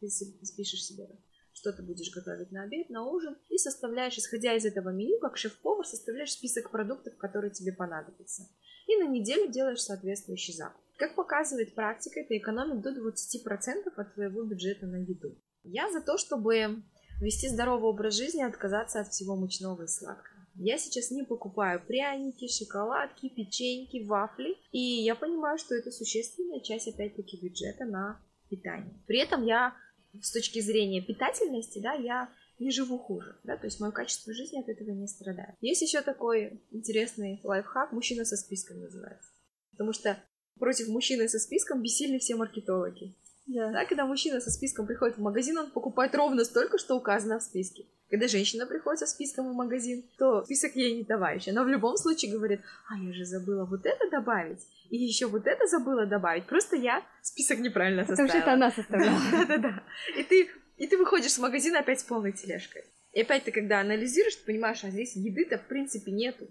ты 0.00 0.08
спишешь 0.08 0.84
себе, 0.84 1.08
что 1.52 1.72
ты 1.72 1.82
будешь 1.82 2.14
готовить 2.14 2.52
на 2.52 2.62
обед, 2.62 2.90
на 2.90 3.04
ужин, 3.04 3.36
и 3.48 3.58
составляешь, 3.58 4.18
исходя 4.18 4.54
из 4.54 4.64
этого 4.64 4.90
меню, 4.90 5.18
как 5.18 5.36
шеф-повар, 5.36 5.86
составляешь 5.86 6.32
список 6.32 6.70
продуктов, 6.70 7.16
которые 7.16 7.50
тебе 7.50 7.72
понадобятся 7.72 8.46
и 8.86 8.96
на 8.96 9.08
неделю 9.08 9.50
делаешь 9.50 9.82
соответствующий 9.82 10.54
закуп. 10.54 10.80
Как 10.96 11.14
показывает 11.14 11.74
практика, 11.74 12.20
это 12.20 12.36
экономит 12.36 12.80
до 12.80 12.90
20% 12.90 13.92
от 13.94 14.14
твоего 14.14 14.44
бюджета 14.44 14.86
на 14.86 14.96
еду. 14.96 15.36
Я 15.62 15.90
за 15.90 16.00
то, 16.00 16.16
чтобы 16.16 16.82
вести 17.20 17.48
здоровый 17.48 17.90
образ 17.90 18.14
жизни 18.14 18.40
и 18.40 18.46
отказаться 18.46 19.00
от 19.00 19.08
всего 19.08 19.36
мучного 19.36 19.82
и 19.82 19.86
сладкого. 19.86 20.36
Я 20.54 20.78
сейчас 20.78 21.10
не 21.10 21.22
покупаю 21.22 21.84
пряники, 21.86 22.48
шоколадки, 22.48 23.28
печеньки, 23.28 24.06
вафли, 24.06 24.56
и 24.72 24.78
я 24.78 25.14
понимаю, 25.14 25.58
что 25.58 25.74
это 25.74 25.90
существенная 25.90 26.60
часть, 26.60 26.88
опять-таки, 26.88 27.38
бюджета 27.42 27.84
на 27.84 28.22
питание. 28.48 28.94
При 29.06 29.18
этом 29.18 29.44
я 29.44 29.74
с 30.18 30.32
точки 30.32 30.60
зрения 30.60 31.02
питательности, 31.02 31.78
да, 31.80 31.92
я 31.92 32.30
не 32.58 32.70
живу 32.70 32.98
хуже, 32.98 33.38
да, 33.44 33.58
то 33.58 33.66
есть 33.66 33.80
мое 33.80 33.90
качество 33.92 34.32
жизни 34.32 34.60
от 34.60 34.68
этого 34.68 34.90
не 34.90 35.06
страдает. 35.06 35.56
Есть 35.60 35.82
еще 35.82 36.00
такой 36.00 36.62
интересный 36.70 37.38
лайфхак, 37.44 37.92
мужчина 37.92 38.24
со 38.24 38.36
списком 38.36 38.80
называется. 38.80 39.30
Потому 39.72 39.92
что 39.92 40.16
против 40.58 40.88
мужчины 40.88 41.28
со 41.28 41.38
списком 41.38 41.82
бессильны 41.82 42.18
все 42.18 42.36
маркетологи. 42.36 43.14
Да. 43.46 43.70
да, 43.70 43.84
когда 43.84 44.06
мужчина 44.06 44.40
со 44.40 44.50
списком 44.50 44.86
приходит 44.86 45.18
в 45.18 45.20
магазин, 45.20 45.56
он 45.56 45.70
покупает 45.70 46.14
ровно 46.16 46.44
столько, 46.44 46.78
что 46.78 46.96
указано 46.96 47.38
в 47.38 47.42
списке. 47.44 47.84
Когда 48.10 48.26
женщина 48.26 48.66
приходит 48.66 49.00
со 49.00 49.06
списком 49.06 49.52
в 49.52 49.54
магазин, 49.54 50.04
то 50.18 50.44
список 50.44 50.74
ей 50.74 50.96
не 50.96 51.04
товарищ. 51.04 51.46
Она 51.46 51.62
в 51.62 51.68
любом 51.68 51.96
случае 51.96 52.32
говорит, 52.32 52.60
а 52.88 52.98
я 52.98 53.12
же 53.12 53.24
забыла 53.24 53.64
вот 53.64 53.86
это 53.86 54.10
добавить, 54.10 54.66
и 54.90 54.96
еще 54.96 55.26
вот 55.26 55.46
это 55.46 55.66
забыла 55.68 56.06
добавить. 56.06 56.46
Просто 56.46 56.74
я 56.76 57.04
список 57.22 57.60
неправильно 57.60 58.04
составила. 58.04 58.26
Потому 58.26 58.42
что 58.42 58.50
это 58.50 58.52
она 58.52 58.70
составляла. 58.72 59.20
Да-да-да. 59.46 59.82
И 60.18 60.22
ты 60.24 60.48
и 60.76 60.86
ты 60.86 60.98
выходишь 60.98 61.32
с 61.32 61.38
магазина 61.38 61.80
опять 61.80 62.00
с 62.00 62.04
полной 62.04 62.32
тележкой. 62.32 62.84
И 63.12 63.20
опять 63.22 63.44
ты, 63.44 63.52
когда 63.52 63.80
анализируешь, 63.80 64.36
ты 64.36 64.44
понимаешь, 64.44 64.84
а 64.84 64.90
здесь 64.90 65.16
еды-то 65.16 65.58
в 65.58 65.66
принципе 65.68 66.12
нету. 66.12 66.46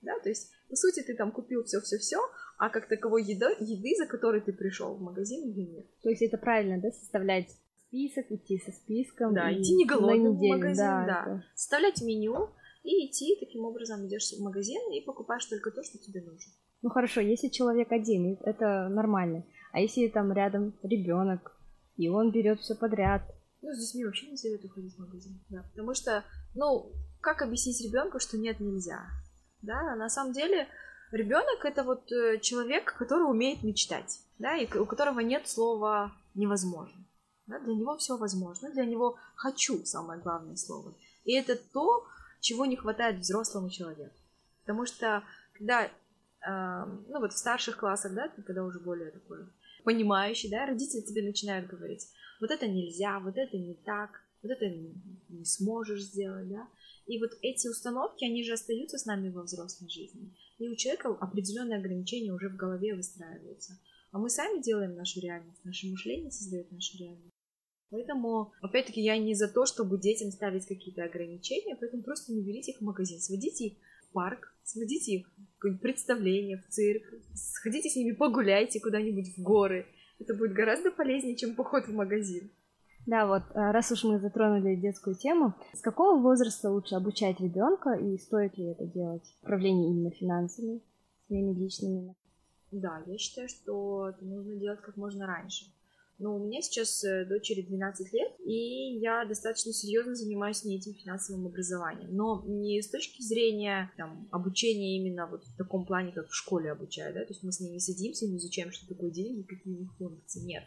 Да, 0.00 0.18
то 0.20 0.30
есть, 0.30 0.50
по 0.68 0.74
сути, 0.74 1.02
ты 1.02 1.14
там 1.14 1.30
купил 1.30 1.62
все-все-все, 1.64 2.18
а 2.62 2.70
как 2.70 2.86
таковой 2.86 3.24
еды, 3.24 3.56
еды, 3.58 3.96
за 3.98 4.06
которой 4.06 4.40
ты 4.40 4.52
пришел 4.52 4.94
в 4.94 5.02
магазин, 5.02 5.48
ее 5.48 5.66
нет. 5.66 5.86
То 6.00 6.10
есть 6.10 6.22
это 6.22 6.38
правильно, 6.38 6.80
да, 6.80 6.92
составлять 6.92 7.48
список, 7.88 8.30
идти 8.30 8.56
со 8.58 8.70
списком. 8.70 9.34
Да, 9.34 9.52
идти 9.52 9.74
не 9.74 9.84
голодным 9.84 10.36
в 10.36 10.40
магазин, 10.40 10.76
да. 10.76 11.04
да. 11.04 11.22
Это... 11.22 11.44
Составлять 11.56 12.00
меню 12.02 12.50
и 12.84 13.08
идти 13.08 13.36
таким 13.40 13.64
образом 13.64 14.06
идешь 14.06 14.30
в 14.30 14.40
магазин 14.40 14.80
и 14.92 15.00
покупаешь 15.00 15.44
только 15.46 15.72
то, 15.72 15.82
что 15.82 15.98
тебе 15.98 16.20
нужно. 16.20 16.52
Ну 16.82 16.90
хорошо, 16.90 17.20
если 17.20 17.48
человек 17.48 17.90
один, 17.90 18.38
это 18.44 18.88
нормально. 18.88 19.44
А 19.72 19.80
если 19.80 20.06
там 20.06 20.32
рядом 20.32 20.78
ребенок, 20.84 21.58
и 21.96 22.08
он 22.08 22.30
берет 22.30 22.60
все 22.60 22.76
подряд, 22.76 23.22
ну, 23.60 23.72
с 23.72 23.80
детьми 23.80 24.04
вообще 24.04 24.30
не 24.30 24.36
советую 24.36 24.70
ходить 24.70 24.94
в 24.94 25.00
магазин. 25.00 25.40
Да. 25.48 25.64
Потому 25.72 25.94
что, 25.94 26.22
ну, 26.54 26.92
как 27.20 27.42
объяснить 27.42 27.80
ребенку, 27.80 28.20
что 28.20 28.38
нет, 28.38 28.60
нельзя? 28.60 29.00
Да, 29.62 29.96
на 29.96 30.08
самом 30.08 30.32
деле 30.32 30.68
ребенок 31.12 31.64
это 31.64 31.82
вот 31.84 32.10
э, 32.10 32.38
человек, 32.40 32.94
который 32.96 33.28
умеет 33.28 33.62
мечтать, 33.62 34.20
да, 34.38 34.56
и 34.56 34.66
у 34.76 34.86
которого 34.86 35.20
нет 35.20 35.48
слова 35.48 36.12
невозможно. 36.34 37.04
Да, 37.46 37.58
для 37.58 37.74
него 37.74 37.96
все 37.96 38.16
возможно, 38.16 38.70
для 38.70 38.84
него 38.84 39.18
хочу 39.34 39.84
самое 39.84 40.20
главное 40.20 40.56
слово. 40.56 40.94
И 41.24 41.34
это 41.34 41.56
то, 41.56 42.06
чего 42.40 42.66
не 42.66 42.76
хватает 42.76 43.20
взрослому 43.20 43.70
человеку. 43.70 44.14
Потому 44.60 44.86
что 44.86 45.22
когда, 45.54 45.84
э, 45.84 45.90
ну 47.08 47.20
вот 47.20 47.32
в 47.32 47.38
старших 47.38 47.76
классах, 47.76 48.14
да, 48.14 48.28
когда 48.46 48.64
уже 48.64 48.80
более 48.80 49.10
такой 49.10 49.46
понимающий, 49.84 50.50
да, 50.50 50.66
родители 50.66 51.00
тебе 51.00 51.22
начинают 51.22 51.66
говорить, 51.66 52.08
вот 52.40 52.50
это 52.50 52.66
нельзя, 52.68 53.18
вот 53.20 53.36
это 53.36 53.56
не 53.56 53.74
так, 53.74 54.20
вот 54.42 54.50
это 54.50 54.66
не 54.68 55.44
сможешь 55.44 56.02
сделать, 56.02 56.48
да. 56.48 56.66
И 57.06 57.18
вот 57.18 57.30
эти 57.42 57.68
установки, 57.68 58.24
они 58.24 58.44
же 58.44 58.52
остаются 58.52 58.98
с 58.98 59.06
нами 59.06 59.30
во 59.30 59.42
взрослой 59.42 59.88
жизни. 59.88 60.34
И 60.58 60.68
у 60.68 60.76
человека 60.76 61.08
определенные 61.20 61.78
ограничения 61.78 62.32
уже 62.32 62.48
в 62.48 62.56
голове 62.56 62.94
выстраиваются. 62.94 63.78
А 64.12 64.18
мы 64.18 64.30
сами 64.30 64.62
делаем 64.62 64.94
нашу 64.94 65.20
реальность, 65.20 65.64
наше 65.64 65.88
мышление 65.88 66.30
создает 66.30 66.70
нашу 66.70 66.98
реальность. 66.98 67.34
Поэтому, 67.90 68.52
опять-таки, 68.62 69.02
я 69.02 69.18
не 69.18 69.34
за 69.34 69.48
то, 69.48 69.66
чтобы 69.66 69.98
детям 69.98 70.30
ставить 70.30 70.66
какие-то 70.66 71.04
ограничения, 71.04 71.76
поэтому 71.78 72.02
просто 72.02 72.32
не 72.32 72.42
берите 72.42 72.72
их 72.72 72.78
в 72.78 72.84
магазин, 72.84 73.20
сводите 73.20 73.66
их 73.66 73.72
в 74.08 74.12
парк, 74.12 74.54
сводите 74.64 75.12
их 75.12 75.26
в 75.26 75.54
какое-нибудь 75.56 75.82
представление, 75.82 76.56
в 76.56 76.68
цирк, 76.68 77.04
сходите 77.34 77.90
с 77.90 77.96
ними 77.96 78.12
погуляйте 78.12 78.80
куда-нибудь 78.80 79.36
в 79.36 79.42
горы, 79.42 79.86
это 80.18 80.34
будет 80.34 80.52
гораздо 80.52 80.90
полезнее, 80.90 81.36
чем 81.36 81.54
поход 81.54 81.86
в 81.86 81.92
магазин. 81.92 82.50
Да, 83.06 83.26
вот 83.26 83.42
э, 83.54 83.70
раз 83.72 83.90
уж 83.90 84.04
мы 84.04 84.20
затронули 84.20 84.76
детскую 84.76 85.16
тему, 85.16 85.54
с 85.72 85.80
какого 85.80 86.20
возраста 86.20 86.70
лучше 86.70 86.94
обучать 86.94 87.40
ребенка 87.40 87.94
и 87.94 88.16
стоит 88.16 88.56
ли 88.56 88.66
это 88.66 88.86
делать? 88.86 89.36
Управление 89.42 89.90
именно 89.90 90.10
финансами, 90.10 90.80
своими 91.26 91.52
личными? 91.52 92.14
Да, 92.70 93.02
я 93.06 93.18
считаю, 93.18 93.48
что 93.48 94.08
это 94.08 94.24
нужно 94.24 94.54
делать 94.56 94.80
как 94.80 94.96
можно 94.96 95.26
раньше. 95.26 95.66
Но 96.18 96.36
у 96.36 96.38
меня 96.38 96.62
сейчас 96.62 97.02
э, 97.02 97.24
дочери 97.24 97.62
12 97.62 98.12
лет, 98.12 98.32
и 98.44 98.98
я 98.98 99.24
достаточно 99.24 99.72
серьезно 99.72 100.14
занимаюсь 100.14 100.64
не 100.64 100.76
этим 100.76 100.94
финансовым 100.94 101.46
образованием. 101.46 102.14
Но 102.14 102.44
не 102.46 102.80
с 102.80 102.88
точки 102.88 103.20
зрения 103.22 103.90
там, 103.96 104.28
обучения 104.30 104.98
именно 104.98 105.26
вот 105.26 105.44
в 105.44 105.56
таком 105.56 105.84
плане, 105.84 106.12
как 106.12 106.28
в 106.28 106.34
школе 106.34 106.70
обучают, 106.70 107.16
да, 107.16 107.22
то 107.22 107.32
есть 107.32 107.42
мы 107.42 107.50
с 107.50 107.58
ними 107.58 107.78
садимся 107.78 108.26
и 108.26 108.28
не 108.28 108.36
изучаем, 108.36 108.70
что 108.70 108.86
такое 108.86 109.10
деньги, 109.10 109.42
какие 109.42 109.74
у 109.74 109.80
них 109.80 109.92
функции. 109.98 110.44
Нет. 110.44 110.62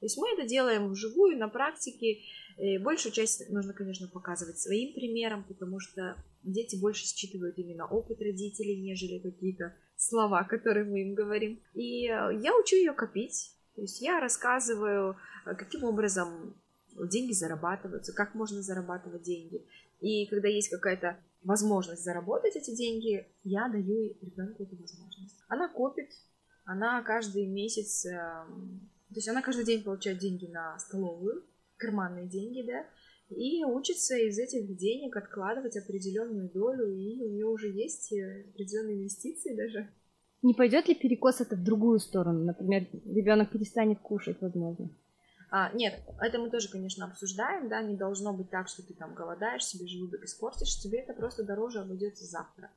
То 0.00 0.06
есть 0.06 0.16
мы 0.18 0.28
это 0.32 0.46
делаем 0.46 0.88
вживую, 0.88 1.38
на 1.38 1.48
практике. 1.48 2.20
И 2.58 2.78
большую 2.78 3.12
часть 3.12 3.48
нужно, 3.50 3.72
конечно, 3.72 4.08
показывать 4.08 4.58
своим 4.58 4.92
примером, 4.94 5.44
потому 5.44 5.78
что 5.78 6.16
дети 6.42 6.76
больше 6.76 7.06
считывают 7.06 7.58
именно 7.58 7.86
опыт 7.86 8.20
родителей, 8.20 8.80
нежели 8.80 9.18
какие-то 9.18 9.74
слова, 9.96 10.44
которые 10.44 10.84
мы 10.84 11.02
им 11.02 11.14
говорим. 11.14 11.60
И 11.74 12.06
э, 12.06 12.40
я 12.42 12.56
учу 12.56 12.76
ее 12.76 12.92
копить, 12.92 13.52
то 13.76 13.82
есть 13.82 14.00
я 14.00 14.20
рассказываю, 14.20 15.16
э, 15.46 15.54
каким 15.54 15.84
образом 15.84 16.54
деньги 17.08 17.32
зарабатываются, 17.32 18.12
как 18.12 18.34
можно 18.34 18.62
зарабатывать 18.62 19.22
деньги. 19.22 19.64
И 20.00 20.26
когда 20.26 20.48
есть 20.48 20.70
какая-то 20.70 21.18
возможность 21.42 22.04
заработать 22.04 22.56
эти 22.56 22.74
деньги, 22.74 23.26
я 23.44 23.68
даю 23.68 24.16
ребенку 24.20 24.62
эту 24.62 24.76
возможность. 24.76 25.36
Она 25.48 25.68
копит, 25.68 26.10
она 26.64 27.02
каждый 27.02 27.46
месяц, 27.46 28.06
эм, 28.06 28.90
то 29.10 29.16
есть 29.16 29.28
она 29.28 29.42
каждый 29.42 29.64
день 29.64 29.82
получает 29.82 30.18
деньги 30.18 30.46
на 30.46 30.78
столовую, 30.78 31.44
карманные 31.76 32.28
деньги, 32.28 32.62
да, 32.62 32.86
и 33.30 33.64
учится 33.64 34.16
из 34.16 34.38
этих 34.38 34.76
денег 34.76 35.16
откладывать 35.16 35.76
определенную 35.76 36.50
долю, 36.50 36.92
и 36.92 37.22
у 37.22 37.28
нее 37.28 37.46
уже 37.46 37.68
есть 37.68 38.12
э, 38.12 38.46
определенные 38.50 38.96
инвестиции 38.96 39.54
даже. 39.54 39.88
Не 40.42 40.54
пойдет 40.54 40.88
ли 40.88 40.94
перекос 40.94 41.40
это 41.40 41.56
в 41.56 41.62
другую 41.62 41.98
сторону? 41.98 42.44
Например, 42.44 42.86
ребенок 43.04 43.50
перестанет 43.50 44.00
кушать, 44.00 44.40
возможно. 44.40 44.90
А, 45.50 45.72
нет, 45.72 46.00
это 46.20 46.38
мы 46.38 46.48
тоже, 46.48 46.68
конечно, 46.70 47.04
обсуждаем, 47.06 47.68
да, 47.68 47.82
не 47.82 47.96
должно 47.96 48.32
быть 48.32 48.50
так, 48.50 48.68
что 48.68 48.86
ты 48.86 48.94
там 48.94 49.14
голодаешь, 49.14 49.64
себе 49.64 49.86
желудок 49.86 50.22
испортишь, 50.24 50.80
тебе 50.80 51.00
это 51.00 51.12
просто 51.12 51.42
дороже 51.42 51.80
обойдется 51.80 52.24
завтра. 52.24 52.70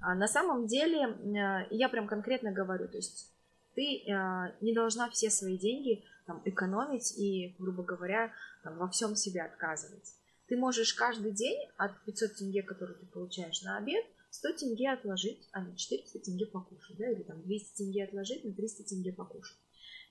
А 0.00 0.14
на 0.14 0.28
самом 0.28 0.66
деле, 0.66 1.00
э, 1.00 1.66
я 1.70 1.88
прям 1.88 2.06
конкретно 2.06 2.52
говорю, 2.52 2.88
то 2.88 2.96
есть 2.96 3.31
ты 3.74 4.02
э, 4.04 4.54
не 4.60 4.72
должна 4.74 5.10
все 5.10 5.30
свои 5.30 5.56
деньги 5.58 6.04
там, 6.26 6.42
экономить 6.44 7.18
и, 7.18 7.54
грубо 7.58 7.82
говоря, 7.82 8.32
там, 8.62 8.78
во 8.78 8.88
всем 8.88 9.16
себе 9.16 9.42
отказывать. 9.42 10.14
Ты 10.48 10.56
можешь 10.56 10.94
каждый 10.94 11.32
день 11.32 11.68
от 11.76 11.92
500 12.04 12.34
тенге, 12.36 12.62
которые 12.62 12.98
ты 12.98 13.06
получаешь 13.06 13.62
на 13.62 13.78
обед, 13.78 14.04
100 14.30 14.52
тенге 14.54 14.90
отложить, 14.92 15.48
а 15.52 15.60
на 15.60 15.76
400 15.76 16.18
тенге 16.20 16.46
покушать, 16.46 16.96
да, 16.96 17.10
или 17.10 17.22
там 17.22 17.42
200 17.42 17.76
тенге 17.76 18.04
отложить, 18.04 18.44
на 18.44 18.52
300 18.52 18.84
тенге 18.84 19.12
покушать. 19.12 19.58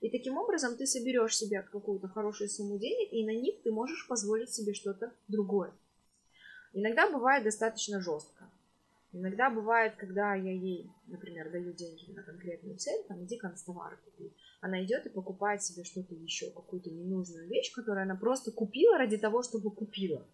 И 0.00 0.10
таким 0.10 0.36
образом 0.36 0.76
ты 0.76 0.86
соберешь 0.86 1.36
себе 1.36 1.62
какую-то 1.62 2.08
хорошую 2.08 2.50
сумму 2.50 2.78
денег, 2.78 3.12
и 3.12 3.24
на 3.24 3.40
них 3.40 3.62
ты 3.62 3.70
можешь 3.70 4.06
позволить 4.08 4.52
себе 4.52 4.74
что-то 4.74 5.12
другое. 5.28 5.72
Иногда 6.72 7.10
бывает 7.10 7.44
достаточно 7.44 8.00
жестко. 8.00 8.50
Иногда 9.14 9.50
бывает, 9.50 9.94
когда 9.96 10.34
я 10.34 10.52
ей, 10.52 10.90
например, 11.06 11.50
даю 11.52 11.74
деньги 11.74 12.10
на 12.12 12.22
конкретную 12.22 12.78
цель, 12.78 13.04
там, 13.08 13.22
иди 13.24 13.36
констовар 13.36 13.98
купи. 14.04 14.34
Она 14.62 14.82
идет 14.84 15.04
и 15.04 15.10
покупает 15.10 15.62
себе 15.62 15.84
что-то 15.84 16.14
еще, 16.14 16.50
какую-то 16.50 16.90
ненужную 16.90 17.46
вещь, 17.46 17.74
которую 17.74 18.04
она 18.04 18.16
просто 18.16 18.52
купила 18.52 18.96
ради 18.96 19.18
того, 19.18 19.42
чтобы 19.42 19.70
купила. 19.70 20.26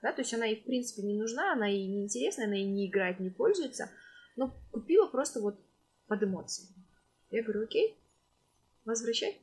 да, 0.00 0.12
то 0.12 0.22
есть 0.22 0.32
она 0.32 0.46
ей 0.46 0.62
в 0.62 0.64
принципе 0.64 1.06
не 1.06 1.14
нужна, 1.14 1.52
она 1.52 1.66
ей 1.66 1.86
не 1.86 2.04
интересна, 2.04 2.44
она 2.44 2.54
ей 2.54 2.66
не 2.66 2.88
играет, 2.88 3.20
не 3.20 3.28
пользуется, 3.28 3.90
но 4.36 4.56
купила 4.70 5.06
просто 5.08 5.40
вот 5.40 5.60
под 6.06 6.22
эмоции. 6.22 6.68
Я 7.30 7.42
говорю, 7.42 7.64
окей, 7.64 7.98
возвращай. 8.86 9.42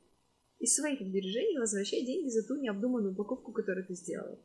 Из 0.58 0.75
своих 0.75 0.99
сбережений 0.99 1.60
возвращай 1.60 2.04
деньги 2.04 2.30
за 2.30 2.45
ту 2.45 2.56
необдуманную 2.56 3.15
покупку, 3.15 3.52
которую 3.52 3.86
ты 3.86 3.93
сделала. 3.93 4.39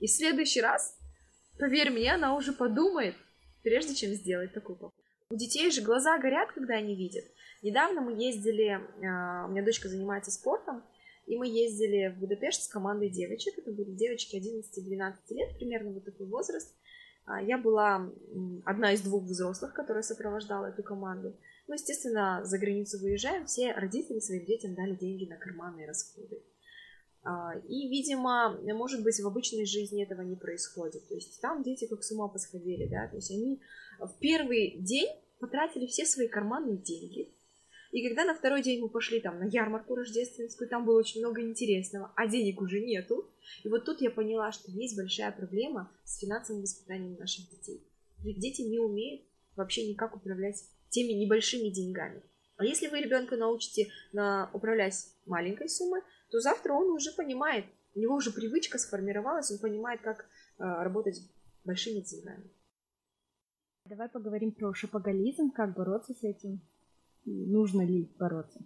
И 0.00 0.06
в 0.06 0.10
следующий 0.10 0.62
раз, 0.62 0.98
поверь 1.58 1.90
мне, 1.90 2.14
она 2.14 2.34
уже 2.34 2.52
подумает, 2.52 3.14
прежде 3.62 3.94
чем 3.94 4.10
сделать 4.12 4.52
такую 4.52 4.76
покупку. 4.76 5.02
У 5.30 5.36
детей 5.36 5.70
же 5.70 5.80
глаза 5.80 6.18
горят, 6.18 6.52
когда 6.52 6.74
они 6.74 6.94
видят. 6.94 7.24
Недавно 7.62 8.02
мы 8.02 8.12
ездили, 8.22 8.80
а, 9.02 9.46
у 9.46 9.50
меня 9.50 9.64
дочка 9.64 9.88
занимается 9.88 10.30
спортом, 10.30 10.82
и 11.26 11.38
мы 11.38 11.46
ездили 11.46 12.14
в 12.14 12.18
Будапешт 12.18 12.64
с 12.64 12.68
командой 12.68 13.08
девочек. 13.08 13.56
Это 13.56 13.72
были 13.72 13.92
девочки 13.92 14.36
11-12 14.36 15.14
лет, 15.30 15.56
примерно 15.56 15.92
вот 15.92 16.04
такой 16.04 16.26
возраст. 16.26 16.76
А, 17.24 17.40
я 17.40 17.56
была 17.56 18.10
одна 18.66 18.92
из 18.92 19.00
двух 19.00 19.24
взрослых, 19.24 19.72
которая 19.72 20.02
сопровождала 20.02 20.66
эту 20.66 20.82
команду. 20.82 21.34
Ну, 21.66 21.74
естественно, 21.74 22.44
за 22.44 22.58
границу 22.58 22.98
выезжаем, 22.98 23.46
все 23.46 23.72
родители 23.72 24.18
своим 24.18 24.44
детям 24.44 24.74
дали 24.74 24.94
деньги 24.94 25.24
на 25.24 25.36
карманные 25.36 25.86
расходы. 25.86 26.42
А, 27.24 27.52
и, 27.68 27.88
видимо, 27.88 28.58
может 28.74 29.02
быть, 29.02 29.20
в 29.20 29.26
обычной 29.26 29.64
жизни 29.64 30.02
этого 30.02 30.22
не 30.22 30.36
происходит. 30.36 31.06
То 31.08 31.14
есть 31.14 31.40
там 31.40 31.62
дети 31.62 31.86
как 31.86 32.02
с 32.02 32.10
ума 32.12 32.28
посходили, 32.28 32.86
да, 32.88 33.08
то 33.08 33.16
есть 33.16 33.30
они 33.30 33.60
в 33.98 34.12
первый 34.18 34.76
день 34.78 35.08
потратили 35.38 35.86
все 35.86 36.04
свои 36.04 36.28
карманные 36.28 36.76
деньги, 36.76 37.32
и 37.92 38.08
когда 38.08 38.24
на 38.24 38.34
второй 38.34 38.62
день 38.62 38.80
мы 38.80 38.88
пошли 38.88 39.20
там 39.20 39.38
на 39.38 39.44
ярмарку 39.44 39.94
рождественскую, 39.94 40.68
там 40.68 40.86
было 40.86 40.98
очень 40.98 41.20
много 41.20 41.42
интересного, 41.42 42.10
а 42.16 42.26
денег 42.26 42.60
уже 42.62 42.80
нету. 42.80 43.30
И 43.64 43.68
вот 43.68 43.84
тут 43.84 44.00
я 44.00 44.10
поняла, 44.10 44.50
что 44.50 44.70
есть 44.70 44.96
большая 44.96 45.30
проблема 45.30 45.92
с 46.04 46.18
финансовым 46.18 46.62
воспитанием 46.62 47.18
наших 47.18 47.50
детей. 47.50 47.86
Ведь 48.20 48.38
дети 48.38 48.62
не 48.62 48.78
умеют 48.78 49.22
вообще 49.56 49.86
никак 49.86 50.16
управлять 50.16 50.64
теми 50.88 51.12
небольшими 51.12 51.68
деньгами. 51.68 52.22
А 52.56 52.64
если 52.64 52.88
вы 52.88 53.00
ребенка 53.00 53.36
научите 53.36 53.90
на 54.12 54.50
управлять 54.52 54.94
маленькой 55.26 55.68
суммой, 55.68 56.02
то 56.30 56.40
завтра 56.40 56.72
он 56.72 56.90
уже 56.90 57.12
понимает, 57.12 57.64
у 57.94 58.00
него 58.00 58.14
уже 58.14 58.30
привычка 58.30 58.78
сформировалась, 58.78 59.50
он 59.50 59.58
понимает, 59.58 60.00
как 60.00 60.24
э, 60.24 60.24
работать 60.58 61.20
большими 61.64 62.00
деньгами. 62.00 62.50
Давай 63.86 64.08
поговорим 64.08 64.52
про 64.52 64.72
шопоголизм, 64.74 65.50
как 65.50 65.74
бороться 65.74 66.14
с 66.14 66.22
этим 66.22 66.60
нужно 67.24 67.82
ли 67.82 68.10
бороться? 68.18 68.60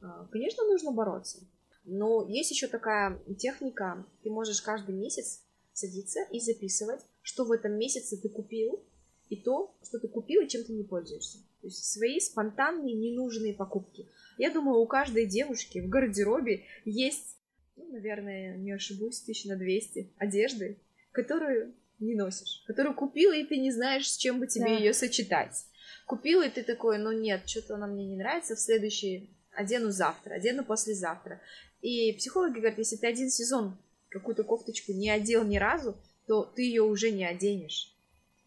А, 0.00 0.26
конечно, 0.26 0.64
нужно 0.64 0.92
бороться. 0.92 1.40
Но 1.84 2.26
есть 2.28 2.50
еще 2.50 2.68
такая 2.68 3.18
техника, 3.38 4.06
ты 4.22 4.30
можешь 4.30 4.60
каждый 4.60 4.94
месяц 4.94 5.42
садиться 5.72 6.20
и 6.30 6.40
записывать, 6.40 7.00
что 7.22 7.44
в 7.44 7.52
этом 7.52 7.72
месяце 7.78 8.20
ты 8.20 8.28
купил, 8.28 8.84
и 9.28 9.36
то, 9.36 9.74
что 9.82 9.98
ты 9.98 10.08
купил 10.08 10.42
и 10.42 10.48
чем 10.48 10.64
ты 10.64 10.72
не 10.72 10.82
пользуешься. 10.82 11.38
То 11.60 11.66
есть 11.66 11.84
свои 11.84 12.20
спонтанные 12.20 12.94
ненужные 12.94 13.54
покупки. 13.54 14.08
Я 14.38 14.50
думаю, 14.50 14.80
у 14.80 14.86
каждой 14.86 15.26
девушки 15.26 15.78
в 15.80 15.88
гардеробе 15.88 16.64
есть, 16.84 17.36
ну, 17.76 17.92
наверное, 17.92 18.56
не 18.56 18.72
ошибусь, 18.72 19.20
тысяч 19.20 19.44
на 19.44 19.56
200 19.56 20.12
одежды, 20.16 20.78
которую 21.12 21.74
не 21.98 22.14
носишь, 22.14 22.64
которую 22.66 22.94
купила, 22.94 23.34
и 23.34 23.44
ты 23.44 23.58
не 23.58 23.70
знаешь, 23.70 24.10
с 24.10 24.16
чем 24.16 24.40
бы 24.40 24.46
тебе 24.46 24.66
да. 24.66 24.76
ее 24.76 24.94
сочетать 24.94 25.66
купил, 26.10 26.42
и 26.42 26.48
ты 26.48 26.64
такой, 26.64 26.98
ну 26.98 27.12
нет, 27.12 27.48
что-то 27.48 27.76
она 27.76 27.86
мне 27.86 28.04
не 28.04 28.16
нравится, 28.16 28.56
в 28.56 28.58
следующий 28.58 29.30
одену 29.52 29.90
завтра, 29.90 30.34
одену 30.34 30.64
послезавтра. 30.64 31.40
И 31.82 32.12
психологи 32.14 32.54
говорят, 32.54 32.78
если 32.78 32.96
ты 32.96 33.06
один 33.06 33.30
сезон 33.30 33.78
какую-то 34.08 34.42
кофточку 34.42 34.90
не 34.90 35.08
одел 35.08 35.44
ни 35.44 35.56
разу, 35.56 35.96
то 36.26 36.42
ты 36.42 36.62
ее 36.62 36.82
уже 36.82 37.12
не 37.12 37.24
оденешь. 37.24 37.94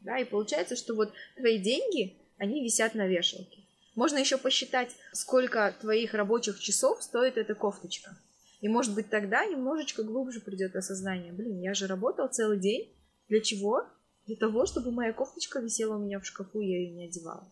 Да, 0.01 0.19
и 0.19 0.25
получается, 0.25 0.75
что 0.75 0.93
вот 0.93 1.13
твои 1.37 1.57
деньги, 1.57 2.17
они 2.43 2.63
висят 2.63 2.93
на 2.93 3.07
вешалке. 3.07 3.63
Можно 3.95 4.17
еще 4.17 4.37
посчитать, 4.37 4.89
сколько 5.13 5.73
твоих 5.79 6.13
рабочих 6.13 6.59
часов 6.59 7.01
стоит 7.01 7.37
эта 7.37 7.55
кофточка. 7.55 8.17
И 8.59 8.67
может 8.67 8.93
быть 8.93 9.09
тогда 9.09 9.45
немножечко 9.45 10.03
глубже 10.03 10.41
придет 10.41 10.75
осознание. 10.75 11.31
Блин, 11.31 11.59
я 11.59 11.73
же 11.73 11.87
работал 11.87 12.27
целый 12.27 12.59
день. 12.59 12.93
Для 13.29 13.39
чего? 13.39 13.87
Для 14.25 14.35
того, 14.35 14.65
чтобы 14.65 14.91
моя 14.91 15.13
кофточка 15.13 15.59
висела 15.59 15.95
у 15.95 15.99
меня 15.99 16.19
в 16.19 16.25
шкафу, 16.25 16.59
я 16.59 16.79
ее 16.79 16.91
не 16.91 17.05
одевала. 17.05 17.51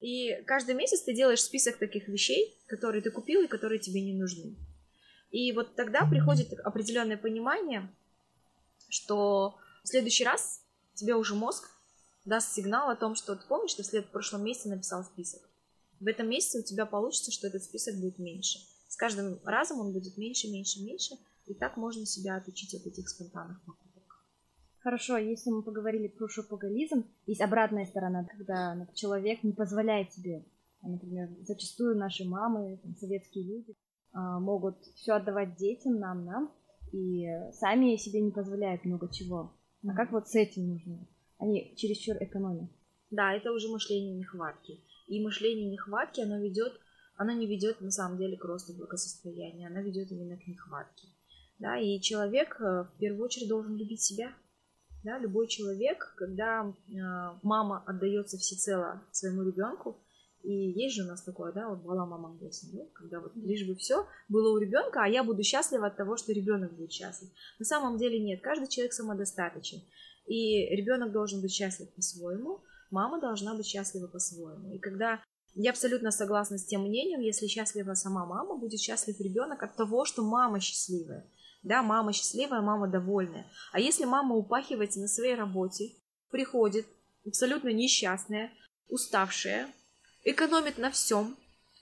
И 0.00 0.42
каждый 0.46 0.74
месяц 0.74 1.02
ты 1.02 1.14
делаешь 1.14 1.42
список 1.42 1.76
таких 1.78 2.08
вещей, 2.08 2.56
которые 2.66 3.02
ты 3.02 3.10
купил 3.10 3.42
и 3.42 3.48
которые 3.48 3.78
тебе 3.78 4.00
не 4.00 4.14
нужны. 4.14 4.56
И 5.30 5.52
вот 5.52 5.74
тогда 5.74 6.06
приходит 6.06 6.52
определенное 6.60 7.16
понимание, 7.16 7.88
что 8.88 9.56
в 9.84 9.88
следующий 9.88 10.24
раз 10.24 10.62
тебе 10.94 11.14
уже 11.14 11.34
мозг 11.34 11.68
даст 12.28 12.52
сигнал 12.52 12.90
о 12.90 12.96
том, 12.96 13.14
что 13.14 13.34
ты 13.34 13.46
помнишь, 13.48 13.70
что 13.70 13.82
в 13.82 14.10
прошлом 14.10 14.44
месяце 14.44 14.68
написал 14.68 15.02
список. 15.02 15.40
В 15.98 16.06
этом 16.06 16.28
месяце 16.28 16.60
у 16.60 16.62
тебя 16.62 16.86
получится, 16.86 17.32
что 17.32 17.48
этот 17.48 17.64
список 17.64 17.96
будет 17.96 18.18
меньше. 18.18 18.58
С 18.86 18.96
каждым 18.96 19.40
разом 19.44 19.80
он 19.80 19.92
будет 19.92 20.16
меньше, 20.16 20.48
меньше, 20.48 20.82
меньше, 20.82 21.16
и 21.46 21.54
так 21.54 21.76
можно 21.76 22.06
себя 22.06 22.36
отучить 22.36 22.74
от 22.74 22.86
этих 22.86 23.08
спонтанных 23.08 23.60
покупок. 23.64 24.26
Хорошо, 24.80 25.14
а 25.14 25.20
если 25.20 25.50
мы 25.50 25.62
поговорили 25.62 26.08
про 26.08 26.28
шопоголизм, 26.28 27.04
есть 27.26 27.40
обратная 27.40 27.86
сторона, 27.86 28.24
когда 28.24 28.86
человек 28.94 29.42
не 29.42 29.52
позволяет 29.52 30.12
себе, 30.12 30.44
например, 30.82 31.28
зачастую 31.42 31.96
наши 31.96 32.24
мамы, 32.24 32.78
там, 32.82 32.94
советские 32.96 33.44
люди, 33.44 33.76
а, 34.12 34.38
могут 34.38 34.78
все 34.94 35.14
отдавать 35.14 35.56
детям, 35.56 35.98
нам, 35.98 36.24
нам, 36.24 36.52
и 36.92 37.26
сами 37.52 37.96
себе 37.96 38.20
не 38.20 38.30
позволяют 38.30 38.84
много 38.84 39.12
чего. 39.12 39.52
А 39.86 39.94
как 39.94 40.12
вот 40.12 40.28
с 40.28 40.34
этим 40.34 40.68
нужно? 40.68 41.06
Они 41.38 41.74
чересчур 41.76 42.16
экономят. 42.20 42.70
Да, 43.10 43.32
это 43.32 43.52
уже 43.52 43.68
мышление 43.68 44.14
нехватки. 44.14 44.80
И 45.06 45.22
мышление 45.22 45.70
нехватки, 45.70 46.20
оно 46.20 46.38
ведет, 46.38 46.78
оно 47.16 47.32
не 47.32 47.46
ведет 47.46 47.80
на 47.80 47.90
самом 47.90 48.18
деле 48.18 48.36
к 48.36 48.44
росту 48.44 48.74
благосостояния, 48.74 49.68
оно 49.68 49.80
ведет 49.80 50.10
именно 50.12 50.36
к 50.36 50.46
нехватке. 50.46 51.08
Да, 51.58 51.76
и 51.76 52.00
человек 52.00 52.60
э, 52.60 52.84
в 52.84 52.98
первую 52.98 53.24
очередь 53.24 53.48
должен 53.48 53.76
любить 53.76 54.02
себя, 54.02 54.32
да, 55.02 55.18
любой 55.18 55.48
человек, 55.48 56.14
когда 56.16 56.66
э, 56.66 56.92
мама 57.42 57.82
отдается 57.86 58.36
всецело 58.36 59.02
своему 59.10 59.42
ребенку, 59.42 59.96
и 60.42 60.52
есть 60.52 60.94
же 60.96 61.02
у 61.02 61.06
нас 61.06 61.22
такое, 61.22 61.52
да, 61.52 61.68
вот 61.68 61.80
была 61.80 62.06
мама 62.06 62.28
Ангосин, 62.28 62.70
да, 62.72 62.84
когда 62.94 63.20
вот 63.20 63.34
лишь 63.36 63.66
бы 63.66 63.74
все 63.74 64.06
было 64.28 64.54
у 64.54 64.58
ребенка, 64.58 65.02
а 65.02 65.08
я 65.08 65.24
буду 65.24 65.42
счастлива 65.42 65.88
от 65.88 65.96
того, 65.96 66.16
что 66.16 66.32
ребенок 66.32 66.74
будет 66.74 66.92
счастлив. 66.92 67.30
На 67.58 67.64
самом 67.64 67.98
деле 67.98 68.20
нет, 68.20 68.40
каждый 68.40 68.68
человек 68.68 68.92
самодостаточен, 68.92 69.82
и 70.28 70.74
ребенок 70.76 71.12
должен 71.12 71.40
быть 71.40 71.52
счастлив 71.52 71.88
по-своему, 71.94 72.60
мама 72.90 73.20
должна 73.20 73.54
быть 73.54 73.66
счастлива 73.66 74.06
по-своему. 74.06 74.74
И 74.74 74.78
когда 74.78 75.20
я 75.54 75.70
абсолютно 75.70 76.10
согласна 76.10 76.58
с 76.58 76.66
тем 76.66 76.82
мнением, 76.82 77.20
если 77.20 77.46
счастлива 77.46 77.94
сама 77.94 78.26
мама, 78.26 78.56
будет 78.56 78.80
счастлив 78.80 79.18
ребенок 79.20 79.62
от 79.62 79.76
того, 79.76 80.04
что 80.04 80.22
мама 80.22 80.60
счастливая. 80.60 81.26
Да, 81.62 81.82
мама 81.82 82.12
счастливая, 82.12 82.60
мама 82.60 82.86
довольная. 82.88 83.46
А 83.72 83.80
если 83.80 84.04
мама 84.04 84.36
упахивается 84.36 85.00
на 85.00 85.08
своей 85.08 85.34
работе, 85.34 85.92
приходит 86.30 86.86
абсолютно 87.26 87.70
несчастная, 87.70 88.52
уставшая, 88.88 89.68
экономит 90.24 90.78
на 90.78 90.90
всем, 90.90 91.36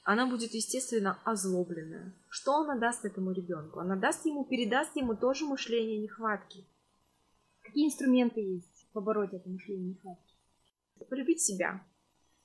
она 0.05 0.27
будет, 0.27 0.55
естественно, 0.55 1.19
озлобленная. 1.25 2.15
Что 2.29 2.59
она 2.59 2.77
даст 2.77 3.05
этому 3.05 3.33
ребенку? 3.33 3.81
Она 3.81 3.97
даст 3.97 4.25
ему, 4.25 4.45
передаст 4.45 4.95
ему 4.95 5.17
тоже 5.17 5.45
мышление 5.45 5.99
нехватки. 5.99 6.65
Какие 7.67 7.87
инструменты 7.87 8.41
есть 8.41 8.87
побороть 8.93 9.35
это 9.35 9.49
мышление 9.49 9.91
нехватки? 9.91 10.35
Полюбить 11.11 11.43
себя. 11.43 11.85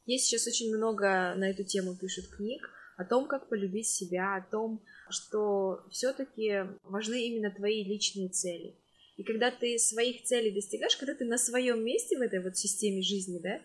Есть 0.05 0.25
сейчас 0.25 0.47
очень 0.47 0.75
много 0.75 1.35
на 1.37 1.49
эту 1.49 1.63
тему 1.63 1.95
пишут 1.95 2.27
книг 2.27 2.69
о 2.97 3.05
том, 3.05 3.27
как 3.27 3.47
полюбить 3.47 3.87
себя, 3.87 4.35
о 4.35 4.41
том, 4.41 4.83
что 5.09 5.83
все-таки 5.91 6.65
важны 6.83 7.27
именно 7.27 7.51
твои 7.51 7.83
личные 7.83 8.29
цели. 8.29 8.75
И 9.17 9.23
когда 9.23 9.51
ты 9.51 9.77
своих 9.77 10.23
целей 10.23 10.51
достигаешь, 10.51 10.97
когда 10.97 11.13
ты 11.13 11.25
на 11.25 11.37
своем 11.37 11.83
месте 11.83 12.17
в 12.17 12.21
этой 12.21 12.41
вот 12.41 12.57
системе 12.57 13.01
жизни, 13.03 13.39
да, 13.39 13.61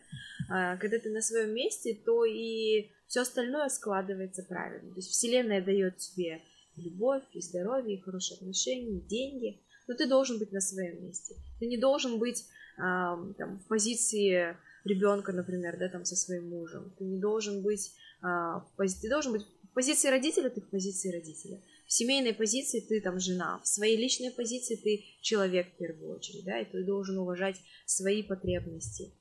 а, 0.51 0.77
когда 0.77 0.99
ты 0.99 1.11
на 1.11 1.23
своем 1.23 1.55
месте, 1.55 1.99
то 2.05 2.25
и 2.25 2.91
все 3.07 3.23
остальное 3.23 3.69
складывается 3.69 4.43
правильно. 4.43 4.91
То 4.91 4.97
есть 4.97 5.11
Вселенная 5.11 5.65
дает 5.65 5.97
тебе 5.97 6.43
любовь, 6.77 7.23
и 7.33 7.41
здоровье, 7.41 7.97
и 7.97 8.01
хорошие 8.01 8.37
отношения, 8.37 8.99
и 8.99 9.09
деньги, 9.09 9.63
но 9.87 9.95
ты 9.95 10.07
должен 10.07 10.39
быть 10.39 10.53
на 10.53 10.61
своем 10.61 11.05
месте. 11.05 11.37
Ты 11.59 11.67
не 11.67 11.77
должен 11.77 12.19
быть 12.19 12.45
а, 12.79 13.17
там, 13.39 13.59
в 13.61 13.67
позиции 13.69 14.57
ребенка, 14.85 15.33
например, 15.33 15.79
да, 15.79 15.89
там 15.89 16.05
со 16.05 16.17
своим 16.17 16.49
мужем. 16.49 16.95
Ты 16.99 17.05
не 17.05 17.19
должен 17.19 17.63
быть 17.63 17.93
а, 18.23 18.61
в 18.61 18.73
пози... 18.77 19.01
ты 19.01 19.09
должен 19.09 19.33
быть 19.33 19.47
позиции 19.77 20.09
родителя 20.09 20.49
ты 20.49 20.63
в 20.63 20.71
позиции 20.71 21.13
родителя. 21.13 21.63
В 21.87 21.93
семейной 21.93 22.33
позиции 22.33 22.81
ты 22.81 22.99
там 23.03 23.21
жена, 23.21 23.61
в 23.63 23.69
своей 23.69 23.99
личной 23.99 24.31
позиции 24.31 24.75
ты 24.75 25.05
человек 25.21 25.75
в 25.75 25.77
первую 25.77 26.17
очередь, 26.17 26.47
да, 26.47 26.59
и 26.59 26.65
ты 26.65 26.83
должен 26.83 27.19
уважать 27.19 27.61
свои 27.85 28.23
потребности. 28.23 29.13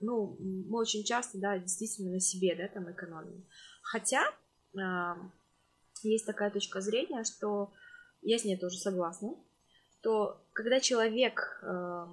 Ну, 0.00 0.38
мы 0.40 0.78
очень 0.78 1.04
часто, 1.04 1.36
да, 1.36 1.58
действительно 1.58 2.12
на 2.12 2.20
себе, 2.20 2.56
да, 2.56 2.66
там 2.68 2.90
экономим. 2.90 3.44
Хотя 3.82 4.22
э, 4.74 5.14
есть 6.02 6.24
такая 6.24 6.50
точка 6.50 6.80
зрения, 6.80 7.22
что 7.24 7.74
я 8.22 8.38
с 8.38 8.44
ней 8.44 8.56
тоже 8.56 8.78
согласна, 8.78 9.34
то 10.02 10.44
когда 10.52 10.80
человек 10.80 11.60
э, 11.62 12.06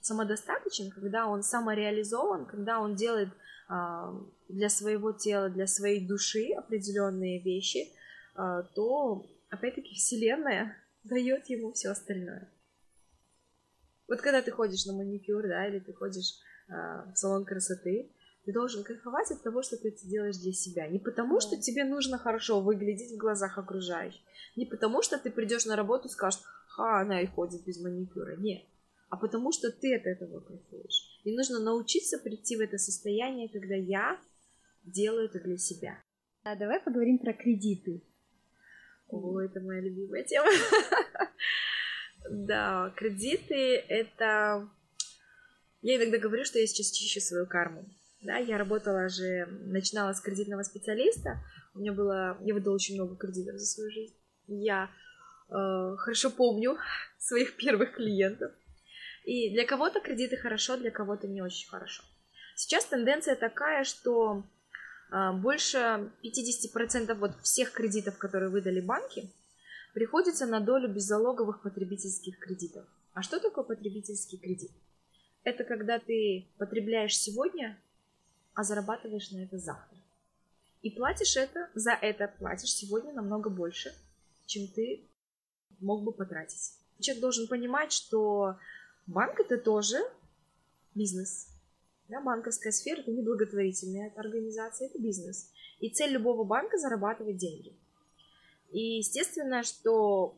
самодостаточен, 0.00 0.90
когда 0.90 1.26
он 1.26 1.42
самореализован, 1.42 2.46
когда 2.46 2.80
он 2.80 2.94
делает 2.94 3.28
э, 3.28 3.74
для 4.48 4.68
своего 4.68 5.12
тела, 5.12 5.48
для 5.48 5.66
своей 5.66 6.06
души 6.06 6.52
определенные 6.56 7.40
вещи, 7.40 7.88
э, 8.36 8.64
то 8.74 9.26
опять-таки 9.48 9.94
Вселенная 9.94 10.76
дает 11.04 11.48
ему 11.48 11.72
все 11.72 11.90
остальное. 11.90 12.50
Вот 14.08 14.20
когда 14.20 14.42
ты 14.42 14.50
ходишь 14.50 14.86
на 14.86 14.92
маникюр, 14.92 15.46
да, 15.46 15.68
или 15.68 15.78
ты 15.78 15.92
ходишь 15.92 16.34
э, 16.68 16.72
в 16.72 17.16
салон 17.16 17.44
красоты, 17.44 18.10
ты 18.44 18.52
должен 18.52 18.82
кайфовать 18.82 19.30
от 19.30 19.42
того, 19.42 19.62
что 19.62 19.76
ты 19.76 19.88
это 19.88 20.06
делаешь 20.06 20.38
для 20.38 20.52
себя. 20.52 20.88
Не 20.88 20.98
потому, 20.98 21.34
да. 21.34 21.40
что 21.40 21.56
тебе 21.56 21.84
нужно 21.84 22.18
хорошо 22.18 22.60
выглядеть 22.60 23.12
в 23.12 23.18
глазах 23.18 23.58
окружающих. 23.58 24.20
Не 24.56 24.66
потому, 24.66 25.02
что 25.02 25.18
ты 25.18 25.30
придешь 25.30 25.66
на 25.66 25.76
работу 25.76 26.08
и 26.08 26.10
скажешь, 26.10 26.40
ха, 26.70 27.00
она 27.00 27.20
и 27.20 27.26
ходит 27.26 27.64
без 27.64 27.80
маникюра. 27.80 28.36
Нет. 28.36 28.64
А 29.08 29.16
потому, 29.16 29.52
что 29.52 29.70
ты 29.70 29.96
от 29.96 30.06
этого 30.06 30.40
кайфуешь. 30.40 31.20
И 31.24 31.34
нужно 31.36 31.58
научиться 31.58 32.18
прийти 32.18 32.56
в 32.56 32.60
это 32.60 32.78
состояние, 32.78 33.48
когда 33.48 33.74
я 33.74 34.20
делаю 34.84 35.26
это 35.26 35.40
для 35.40 35.58
себя. 35.58 36.00
А 36.42 36.56
давай 36.56 36.80
поговорим 36.80 37.18
про 37.18 37.32
кредиты. 37.32 38.02
О, 39.08 39.40
это 39.40 39.60
моя 39.60 39.80
любимая 39.80 40.24
тема. 40.24 40.48
Да, 42.30 42.92
кредиты 42.96 43.76
это... 43.76 44.68
Я 45.80 45.96
иногда 45.96 46.18
говорю, 46.18 46.44
что 46.44 46.58
я 46.58 46.66
сейчас 46.66 46.90
чищу 46.90 47.18
свою 47.18 47.46
карму. 47.46 47.88
Да, 48.20 48.36
я 48.36 48.58
работала 48.58 49.08
же, 49.08 49.46
начинала 49.46 50.12
с 50.12 50.20
кредитного 50.20 50.62
специалиста. 50.62 51.42
У 51.74 51.78
меня 51.78 51.92
было, 51.92 52.38
я 52.42 52.52
выдала 52.52 52.74
очень 52.74 52.96
много 52.96 53.16
кредитов 53.16 53.58
за 53.58 53.64
свою 53.64 53.90
жизнь. 53.90 54.14
Я 54.46 54.90
хорошо 55.50 56.30
помню 56.30 56.78
своих 57.18 57.56
первых 57.56 57.94
клиентов. 57.94 58.52
И 59.24 59.50
для 59.50 59.66
кого-то 59.66 60.00
кредиты 60.00 60.36
хорошо, 60.36 60.76
для 60.76 60.90
кого-то 60.90 61.28
не 61.28 61.42
очень 61.42 61.68
хорошо. 61.68 62.02
Сейчас 62.56 62.84
тенденция 62.86 63.36
такая, 63.36 63.84
что 63.84 64.42
э, 65.12 65.32
больше 65.32 66.10
50% 66.24 67.14
вот 67.14 67.32
всех 67.42 67.72
кредитов, 67.72 68.18
которые 68.18 68.50
выдали 68.50 68.80
банки, 68.80 69.28
приходится 69.94 70.46
на 70.46 70.60
долю 70.60 70.88
беззалоговых 70.88 71.62
потребительских 71.62 72.38
кредитов. 72.38 72.84
А 73.14 73.22
что 73.22 73.40
такое 73.40 73.64
потребительский 73.64 74.38
кредит? 74.38 74.70
Это 75.44 75.64
когда 75.64 75.98
ты 75.98 76.46
потребляешь 76.58 77.16
сегодня 77.16 77.76
а 78.54 78.62
зарабатываешь 78.62 79.30
на 79.30 79.38
это 79.38 79.58
завтра. 79.58 79.98
И 80.82 80.90
платишь 80.90 81.36
это, 81.36 81.68
за 81.74 81.92
это 81.92 82.28
платишь 82.38 82.74
сегодня 82.74 83.12
намного 83.12 83.50
больше, 83.50 83.94
чем 84.46 84.66
ты 84.68 85.00
мог 85.80 86.02
бы 86.02 86.12
потратить. 86.12 86.74
Человек 87.00 87.20
должен 87.20 87.48
понимать, 87.48 87.92
что 87.92 88.56
банк 89.06 89.40
это 89.40 89.58
тоже 89.58 89.98
бизнес. 90.94 91.48
Да, 92.08 92.20
банковская 92.20 92.72
сфера 92.72 93.00
это 93.00 93.12
не 93.12 93.22
благотворительная 93.22 94.12
организация, 94.16 94.88
это 94.88 94.98
бизнес. 94.98 95.50
И 95.78 95.90
цель 95.90 96.10
любого 96.10 96.44
банка 96.44 96.76
зарабатывать 96.78 97.36
деньги. 97.36 97.72
И 98.70 98.98
естественно, 98.98 99.62
что 99.62 100.36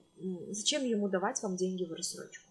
зачем 0.50 0.84
ему 0.84 1.08
давать 1.08 1.42
вам 1.42 1.56
деньги 1.56 1.84
в 1.84 1.92
рассрочку? 1.92 2.50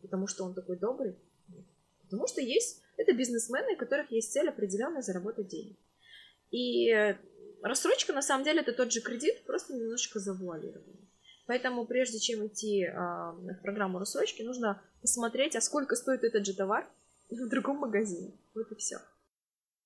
Потому 0.00 0.26
что 0.26 0.44
он 0.44 0.54
такой 0.54 0.76
добрый? 0.76 1.14
Нет. 1.48 1.64
Потому 2.02 2.26
что 2.26 2.40
есть 2.40 2.82
это 2.96 3.12
бизнесмены, 3.12 3.74
у 3.74 3.76
которых 3.76 4.10
есть 4.10 4.32
цель 4.32 4.48
определенно 4.48 5.02
заработать 5.02 5.48
денег. 5.48 5.76
И 6.50 7.16
рассрочка, 7.62 8.12
на 8.12 8.22
самом 8.22 8.44
деле, 8.44 8.60
это 8.60 8.72
тот 8.72 8.92
же 8.92 9.00
кредит, 9.00 9.44
просто 9.44 9.74
немножечко 9.74 10.18
завуалированный. 10.18 11.03
Поэтому 11.46 11.86
прежде 11.86 12.18
чем 12.18 12.46
идти 12.46 12.84
а, 12.84 13.32
в 13.32 13.62
программу 13.62 13.98
рассрочки, 13.98 14.42
нужно 14.42 14.82
посмотреть, 15.00 15.56
а 15.56 15.60
сколько 15.60 15.94
стоит 15.96 16.24
этот 16.24 16.46
же 16.46 16.54
товар 16.54 16.88
в 17.30 17.48
другом 17.48 17.78
магазине. 17.78 18.32
Вот 18.54 18.70
и 18.72 18.74
все. 18.76 18.98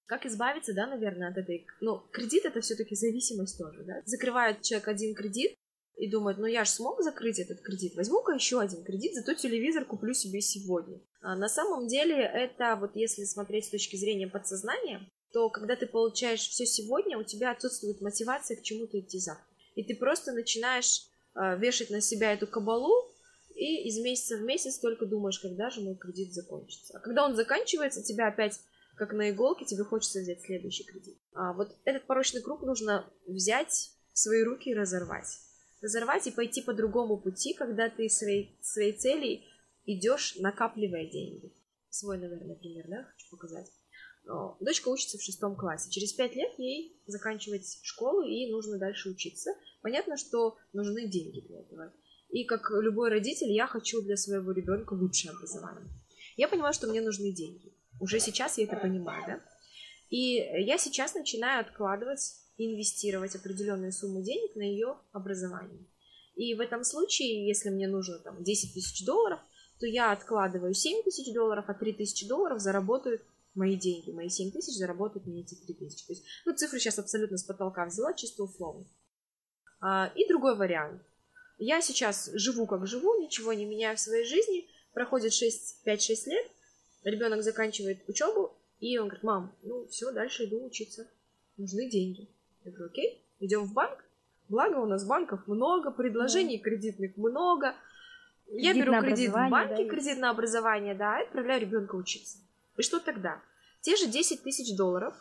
Как 0.06 0.24
избавиться, 0.24 0.72
да, 0.72 0.86
наверное, 0.86 1.30
от 1.30 1.36
этой... 1.36 1.66
Ну, 1.80 1.98
кредит 2.12 2.46
это 2.46 2.60
все-таки 2.60 2.94
зависимость 2.94 3.58
тоже, 3.58 3.84
да. 3.84 4.00
Закрывает 4.06 4.62
человек 4.62 4.88
один 4.88 5.14
кредит 5.14 5.58
и 5.96 6.08
думает, 6.08 6.38
ну 6.38 6.46
я 6.46 6.64
же 6.64 6.70
смог 6.70 7.02
закрыть 7.02 7.40
этот 7.40 7.60
кредит, 7.60 7.96
возьму-ка 7.96 8.32
еще 8.32 8.60
один 8.60 8.84
кредит, 8.84 9.14
зато 9.14 9.34
телевизор 9.34 9.84
куплю 9.84 10.14
себе 10.14 10.40
сегодня. 10.40 11.00
А 11.20 11.36
на 11.36 11.48
самом 11.48 11.88
деле 11.88 12.16
это 12.16 12.76
вот 12.76 12.92
если 12.94 13.24
смотреть 13.24 13.66
с 13.66 13.70
точки 13.70 13.96
зрения 13.96 14.28
подсознания, 14.28 15.06
то 15.32 15.50
когда 15.50 15.76
ты 15.76 15.86
получаешь 15.86 16.48
все 16.48 16.64
сегодня, 16.64 17.18
у 17.18 17.24
тебя 17.24 17.50
отсутствует 17.50 18.00
мотивация 18.00 18.56
к 18.56 18.62
чему-то 18.62 18.98
идти 19.00 19.18
завтра. 19.18 19.44
И 19.74 19.82
ты 19.82 19.94
просто 19.94 20.32
начинаешь 20.32 21.02
вешать 21.58 21.90
на 21.90 22.00
себя 22.00 22.32
эту 22.32 22.46
кабалу, 22.46 23.10
и 23.54 23.88
из 23.88 23.98
месяца 23.98 24.36
в 24.36 24.42
месяц 24.42 24.78
только 24.78 25.06
думаешь, 25.06 25.38
когда 25.40 25.70
же 25.70 25.80
мой 25.80 25.96
кредит 25.96 26.32
закончится. 26.32 26.96
А 26.96 27.00
когда 27.00 27.24
он 27.24 27.34
заканчивается, 27.34 28.02
тебя 28.02 28.28
опять 28.28 28.60
как 28.94 29.12
на 29.12 29.30
иголке, 29.30 29.64
тебе 29.64 29.84
хочется 29.84 30.20
взять 30.20 30.42
следующий 30.42 30.84
кредит. 30.84 31.16
А 31.32 31.52
вот 31.52 31.74
этот 31.84 32.04
порочный 32.04 32.42
круг 32.42 32.62
нужно 32.62 33.08
взять 33.26 33.92
в 34.12 34.18
свои 34.18 34.42
руки 34.42 34.70
и 34.70 34.74
разорвать. 34.74 35.38
Разорвать 35.80 36.26
и 36.26 36.32
пойти 36.32 36.60
по 36.60 36.72
другому 36.72 37.16
пути, 37.16 37.54
когда 37.54 37.88
ты 37.88 38.08
своей, 38.08 38.58
своей 38.60 38.92
целей 38.92 39.46
идешь, 39.86 40.36
накапливая 40.36 41.06
деньги. 41.06 41.52
Свой, 41.90 42.18
наверное, 42.18 42.56
пример, 42.56 42.86
да, 42.88 43.04
хочу 43.04 43.30
показать. 43.30 43.70
Дочка 44.60 44.88
учится 44.88 45.16
в 45.16 45.22
шестом 45.22 45.56
классе. 45.56 45.90
Через 45.90 46.12
пять 46.12 46.36
лет 46.36 46.52
ей 46.58 47.00
заканчивать 47.06 47.78
школу 47.82 48.22
и 48.22 48.50
нужно 48.50 48.78
дальше 48.78 49.08
учиться. 49.08 49.54
Понятно, 49.80 50.18
что 50.18 50.56
нужны 50.74 51.08
деньги 51.08 51.40
для 51.40 51.60
этого. 51.60 51.92
И 52.28 52.44
как 52.44 52.70
любой 52.70 53.08
родитель, 53.08 53.50
я 53.50 53.66
хочу 53.66 54.02
для 54.02 54.18
своего 54.18 54.52
ребенка 54.52 54.92
лучшее 54.92 55.32
образование. 55.32 55.88
Я 56.36 56.48
понимаю, 56.48 56.74
что 56.74 56.86
мне 56.86 57.00
нужны 57.00 57.32
деньги. 57.32 57.72
Уже 58.00 58.20
сейчас 58.20 58.58
я 58.58 58.64
это 58.64 58.76
понимаю, 58.76 59.24
да? 59.26 59.40
И 60.10 60.34
я 60.34 60.76
сейчас 60.76 61.14
начинаю 61.14 61.62
откладывать, 61.62 62.34
инвестировать 62.58 63.34
определенную 63.34 63.92
сумму 63.92 64.22
денег 64.22 64.54
на 64.56 64.62
ее 64.62 64.98
образование. 65.12 65.86
И 66.36 66.54
в 66.54 66.60
этом 66.60 66.84
случае, 66.84 67.46
если 67.46 67.70
мне 67.70 67.88
нужно 67.88 68.18
там 68.18 68.44
10 68.44 68.74
тысяч 68.74 69.04
долларов, 69.04 69.40
то 69.80 69.86
я 69.86 70.12
откладываю 70.12 70.74
7 70.74 71.02
тысяч 71.02 71.32
долларов, 71.32 71.64
а 71.66 71.74
3 71.74 71.94
тысячи 71.94 72.28
долларов 72.28 72.60
заработают 72.60 73.22
мои 73.54 73.76
деньги. 73.76 74.10
Мои 74.10 74.28
7 74.28 74.52
тысяч 74.52 74.76
заработают 74.76 75.26
мне 75.26 75.42
эти 75.42 75.54
3 75.54 75.74
тысячи. 75.74 76.06
То 76.06 76.12
есть, 76.12 76.24
ну, 76.44 76.54
цифры 76.54 76.78
сейчас 76.78 76.98
абсолютно 76.98 77.38
с 77.38 77.44
потолка 77.44 77.86
взяла, 77.86 78.14
чисто 78.14 78.44
условно. 78.44 78.86
А, 79.80 80.12
и 80.14 80.26
другой 80.28 80.56
вариант. 80.56 81.02
Я 81.58 81.80
сейчас 81.80 82.30
живу 82.34 82.66
как 82.66 82.86
живу, 82.86 83.20
ничего 83.20 83.52
не 83.52 83.64
меняю 83.64 83.96
в 83.96 84.00
своей 84.00 84.24
жизни. 84.24 84.68
Проходит 84.92 85.32
5-6 85.32 86.26
лет, 86.26 86.46
ребенок 87.04 87.42
заканчивает 87.42 88.08
учебу, 88.08 88.56
и 88.80 88.96
он 88.98 89.08
говорит, 89.08 89.24
мам, 89.24 89.56
ну 89.62 89.86
все, 89.88 90.12
дальше 90.12 90.44
иду 90.44 90.64
учиться. 90.64 91.08
Нужны 91.56 91.90
деньги. 91.90 92.28
Я 92.64 92.72
говорю, 92.72 92.90
окей, 92.90 93.24
идем 93.40 93.64
в 93.64 93.72
банк. 93.72 94.04
Благо 94.48 94.78
у 94.78 94.86
нас 94.86 95.04
банков 95.04 95.46
много, 95.46 95.90
предложений 95.90 96.58
да. 96.58 96.64
кредитных 96.64 97.16
много. 97.16 97.74
Я 98.50 98.72
беру 98.72 98.98
кредит 99.02 99.30
в 99.30 99.34
банке, 99.34 99.84
да, 99.84 99.88
кредит 99.90 100.18
на 100.18 100.30
образование, 100.30 100.94
да, 100.94 101.20
и 101.20 101.24
отправляю 101.26 101.60
ребенка 101.60 101.96
учиться. 101.96 102.38
И 102.78 102.82
что 102.82 103.00
тогда? 103.00 103.42
Те 103.82 103.96
же 103.96 104.06
10 104.06 104.42
тысяч 104.42 104.76
долларов, 104.76 105.14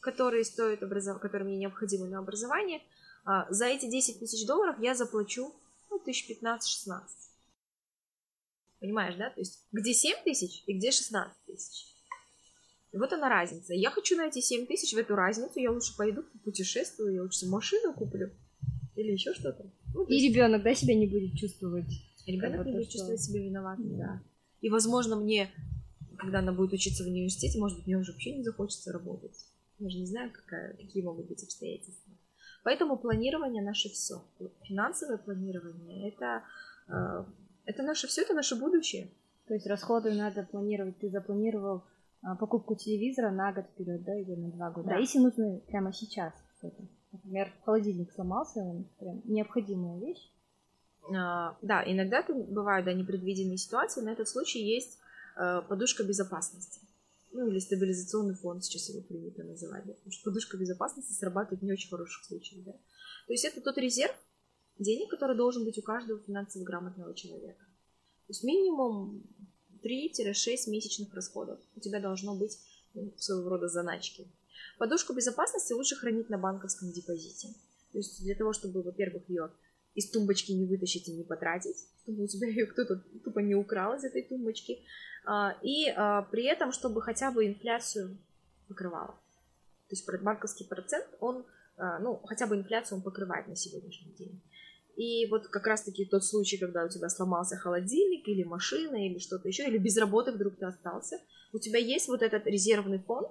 которые 0.00 0.44
стоят 0.44 0.82
образов... 0.82 1.20
которые 1.20 1.48
мне 1.48 1.58
необходимы 1.58 2.08
на 2.08 2.18
образование, 2.18 2.82
а, 3.24 3.50
за 3.50 3.66
эти 3.66 3.88
10 3.88 4.18
тысяч 4.18 4.46
долларов 4.46 4.76
я 4.80 4.94
заплачу 4.94 5.54
ну, 5.90 6.02
1015-16. 6.06 7.02
Понимаешь, 8.80 9.14
да? 9.16 9.30
То 9.30 9.40
есть 9.40 9.66
где 9.72 9.94
7 9.94 10.24
тысяч 10.24 10.62
и 10.66 10.76
где 10.76 10.90
16 10.90 11.32
тысяч. 11.46 11.86
И 12.92 12.98
вот 12.98 13.12
она 13.12 13.28
разница. 13.28 13.74
Я 13.74 13.90
хочу 13.90 14.16
найти 14.16 14.40
7 14.42 14.66
тысяч 14.66 14.92
в 14.92 14.98
эту 14.98 15.14
разницу, 15.14 15.58
я 15.58 15.70
лучше 15.70 15.96
пойду 15.96 16.22
путешествую, 16.44 17.14
я 17.14 17.22
лучше 17.22 17.46
машину 17.46 17.94
куплю 17.94 18.30
или 18.94 19.12
еще 19.12 19.32
что-то. 19.34 19.64
Ну, 19.94 20.04
и 20.04 20.14
есть... 20.14 20.34
ребенок, 20.34 20.62
да, 20.62 20.74
себя 20.74 20.94
не 20.94 21.06
будет 21.06 21.36
чувствовать 21.38 21.90
Ребенок 22.26 22.66
не 22.66 22.72
будет 22.72 22.88
чувствовать 22.88 23.20
себя 23.20 23.40
виноватым, 23.40 23.98
да. 23.98 24.22
И, 24.60 24.70
возможно, 24.70 25.16
мне, 25.16 25.50
когда 26.24 26.40
она 26.40 26.52
будет 26.52 26.72
учиться 26.72 27.04
в 27.04 27.06
университете, 27.06 27.58
может 27.58 27.78
быть, 27.78 27.86
мне 27.86 27.96
уже 27.96 28.12
вообще 28.12 28.36
не 28.36 28.42
захочется 28.42 28.92
работать. 28.92 29.36
Я 29.78 29.90
же 29.90 29.98
не 29.98 30.06
знаю, 30.06 30.30
какая, 30.32 30.74
какие 30.74 31.02
могут 31.02 31.26
быть 31.26 31.42
обстоятельства. 31.42 32.12
Поэтому 32.62 32.96
планирование 32.96 33.62
наше 33.62 33.88
все. 33.90 34.24
Финансовое 34.62 35.18
планирование 35.18 36.08
это, 36.08 36.42
э, 36.88 37.24
это 37.66 37.82
наше 37.82 38.06
все, 38.06 38.22
это 38.22 38.34
наше 38.34 38.56
будущее. 38.56 39.10
То 39.46 39.54
есть 39.54 39.66
расходы 39.66 40.12
надо 40.14 40.44
планировать. 40.44 40.98
Ты 40.98 41.10
запланировал 41.10 41.84
а, 42.22 42.34
покупку 42.36 42.74
телевизора 42.74 43.30
на 43.30 43.52
год 43.52 43.66
вперед, 43.66 44.02
да, 44.04 44.18
или 44.18 44.34
на 44.34 44.50
два 44.50 44.70
года. 44.70 44.88
Да. 44.88 44.96
А 44.96 44.98
если 44.98 45.18
нужно 45.18 45.60
прямо 45.66 45.92
сейчас 45.92 46.32
что-то? 46.58 46.82
Например, 47.12 47.52
холодильник 47.64 48.10
сломался, 48.12 48.60
он 48.60 48.86
прям 48.98 49.20
необходимая 49.24 50.00
вещь. 50.00 50.30
А, 51.14 51.56
да, 51.60 51.84
иногда 51.84 52.24
бывают 52.26 52.86
да, 52.86 52.94
непредвиденные 52.94 53.58
ситуации. 53.58 54.00
На 54.00 54.12
этот 54.12 54.28
случай 54.28 54.60
есть 54.60 54.98
э, 54.98 55.03
подушка 55.34 56.04
безопасности. 56.04 56.80
Ну, 57.32 57.48
или 57.48 57.58
стабилизационный 57.58 58.36
фонд, 58.36 58.64
сейчас 58.64 58.88
его 58.88 59.02
принято 59.02 59.42
называть. 59.42 59.82
Потому 59.82 60.12
что 60.12 60.30
подушка 60.30 60.56
безопасности 60.56 61.12
срабатывает 61.12 61.62
в 61.62 61.64
не 61.64 61.72
очень 61.72 61.90
хороших 61.90 62.24
случаях. 62.24 62.64
Да? 62.64 62.72
То 62.72 63.32
есть 63.32 63.44
это 63.44 63.60
тот 63.60 63.76
резерв 63.76 64.14
денег, 64.78 65.10
который 65.10 65.36
должен 65.36 65.64
быть 65.64 65.78
у 65.78 65.82
каждого 65.82 66.20
финансово 66.20 66.62
грамотного 66.62 67.14
человека. 67.14 67.64
То 68.26 68.30
есть 68.30 68.44
минимум 68.44 69.24
3-6 69.82 70.70
месячных 70.70 71.12
расходов 71.12 71.58
у 71.76 71.80
тебя 71.80 72.00
должно 72.00 72.36
быть 72.36 72.58
ну, 72.94 73.12
своего 73.16 73.48
рода 73.50 73.68
заначки. 73.68 74.26
Подушку 74.78 75.12
безопасности 75.12 75.72
лучше 75.72 75.96
хранить 75.96 76.30
на 76.30 76.38
банковском 76.38 76.90
депозите. 76.92 77.48
То 77.92 77.98
есть 77.98 78.22
для 78.22 78.34
того, 78.34 78.52
чтобы, 78.52 78.82
во-первых, 78.82 79.28
ее 79.28 79.50
из 79.94 80.10
тумбочки 80.10 80.52
не 80.52 80.66
вытащить 80.66 81.08
и 81.08 81.12
не 81.12 81.22
потратить, 81.22 81.76
чтобы 82.02 82.24
у 82.24 82.26
тебя 82.26 82.48
ее 82.48 82.66
кто-то 82.66 83.02
тупо 83.24 83.38
не 83.40 83.54
украл 83.54 83.94
из 83.94 84.04
этой 84.04 84.22
тумбочки, 84.22 84.80
а, 85.24 85.56
и 85.62 85.88
а, 85.88 86.22
при 86.22 86.44
этом, 86.44 86.72
чтобы 86.72 87.00
хотя 87.02 87.30
бы 87.30 87.46
инфляцию 87.46 88.16
покрывала. 88.68 89.18
То 89.88 89.96
есть 89.96 90.06
банковский 90.22 90.64
процент, 90.64 91.06
он, 91.20 91.44
а, 91.76 91.98
ну, 91.98 92.20
хотя 92.24 92.46
бы 92.46 92.56
инфляцию 92.56 92.98
он 92.98 93.02
покрывает 93.02 93.48
на 93.48 93.56
сегодняшний 93.56 94.12
день. 94.12 94.40
И 94.96 95.26
вот 95.26 95.48
как 95.48 95.66
раз-таки 95.66 96.04
тот 96.04 96.24
случай, 96.24 96.56
когда 96.56 96.84
у 96.84 96.88
тебя 96.88 97.08
сломался 97.08 97.56
холодильник 97.56 98.28
или 98.28 98.44
машина 98.44 99.06
или 99.06 99.18
что-то 99.18 99.48
еще, 99.48 99.66
или 99.66 99.78
без 99.78 99.96
работы 99.96 100.32
вдруг 100.32 100.56
ты 100.56 100.66
остался, 100.66 101.20
у 101.52 101.58
тебя 101.58 101.78
есть 101.78 102.08
вот 102.08 102.22
этот 102.22 102.46
резервный 102.46 102.98
фонд, 102.98 103.28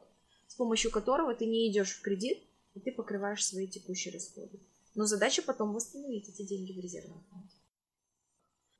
с 0.47 0.55
помощью 0.55 0.91
которого 0.91 1.33
ты 1.33 1.45
не 1.45 1.71
идешь 1.71 1.91
в 1.91 2.01
кредит, 2.01 2.39
и 2.75 2.79
ты 2.79 2.91
покрываешь 2.91 3.45
свои 3.45 3.67
текущие 3.67 4.13
расходы. 4.13 4.59
Но 4.95 5.05
задача 5.05 5.41
потом 5.41 5.73
восстановить 5.73 6.29
эти 6.29 6.45
деньги 6.47 6.73
в 6.73 6.81
резервном 6.81 7.23
фонде. 7.29 7.55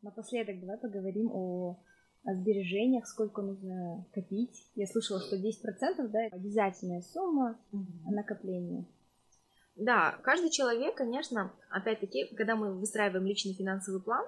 Напоследок 0.01 0.59
давай 0.59 0.77
поговорим 0.77 1.31
о, 1.31 1.79
о 2.23 2.35
сбережениях, 2.35 3.07
сколько 3.07 3.41
нужно 3.41 4.05
копить. 4.13 4.67
Я 4.75 4.85
слышала, 4.85 5.19
что 5.21 5.37
10% 5.37 6.07
да, 6.09 6.25
это 6.25 6.35
обязательная 6.35 7.01
сумма 7.01 7.57
угу. 7.71 8.11
накопления. 8.11 8.85
Да, 9.75 10.19
каждый 10.23 10.51
человек, 10.51 10.95
конечно, 10.95 11.51
опять-таки, 11.71 12.25
когда 12.35 12.55
мы 12.55 12.73
выстраиваем 12.73 13.25
личный 13.25 13.53
финансовый 13.53 14.01
план, 14.01 14.27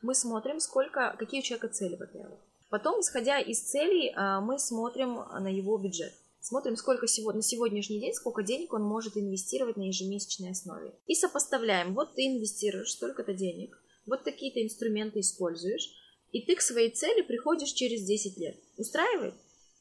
мы 0.00 0.14
смотрим, 0.14 0.60
сколько, 0.60 1.14
какие 1.18 1.40
у 1.40 1.42
человека 1.42 1.68
цели, 1.68 1.96
во-первых. 1.96 2.38
Потом, 2.70 3.00
исходя 3.00 3.38
из 3.38 3.60
целей, 3.60 4.12
а, 4.16 4.40
мы 4.40 4.58
смотрим 4.58 5.16
на 5.16 5.48
его 5.48 5.76
бюджет. 5.78 6.12
Смотрим, 6.48 6.76
сколько 6.76 7.08
сегодня, 7.08 7.38
на 7.38 7.42
сегодняшний 7.42 7.98
день, 7.98 8.14
сколько 8.14 8.44
денег 8.44 8.72
он 8.72 8.82
может 8.82 9.16
инвестировать 9.16 9.76
на 9.76 9.88
ежемесячной 9.88 10.52
основе. 10.52 10.94
И 11.08 11.16
сопоставляем. 11.16 11.92
Вот 11.92 12.14
ты 12.14 12.28
инвестируешь 12.28 12.92
столько-то 12.92 13.34
денег, 13.34 13.76
вот 14.06 14.22
такие-то 14.22 14.62
инструменты 14.62 15.18
используешь, 15.18 15.90
и 16.30 16.46
ты 16.46 16.54
к 16.54 16.60
своей 16.60 16.92
цели 16.92 17.22
приходишь 17.22 17.72
через 17.72 18.04
10 18.04 18.38
лет. 18.38 18.56
Устраивает? 18.76 19.34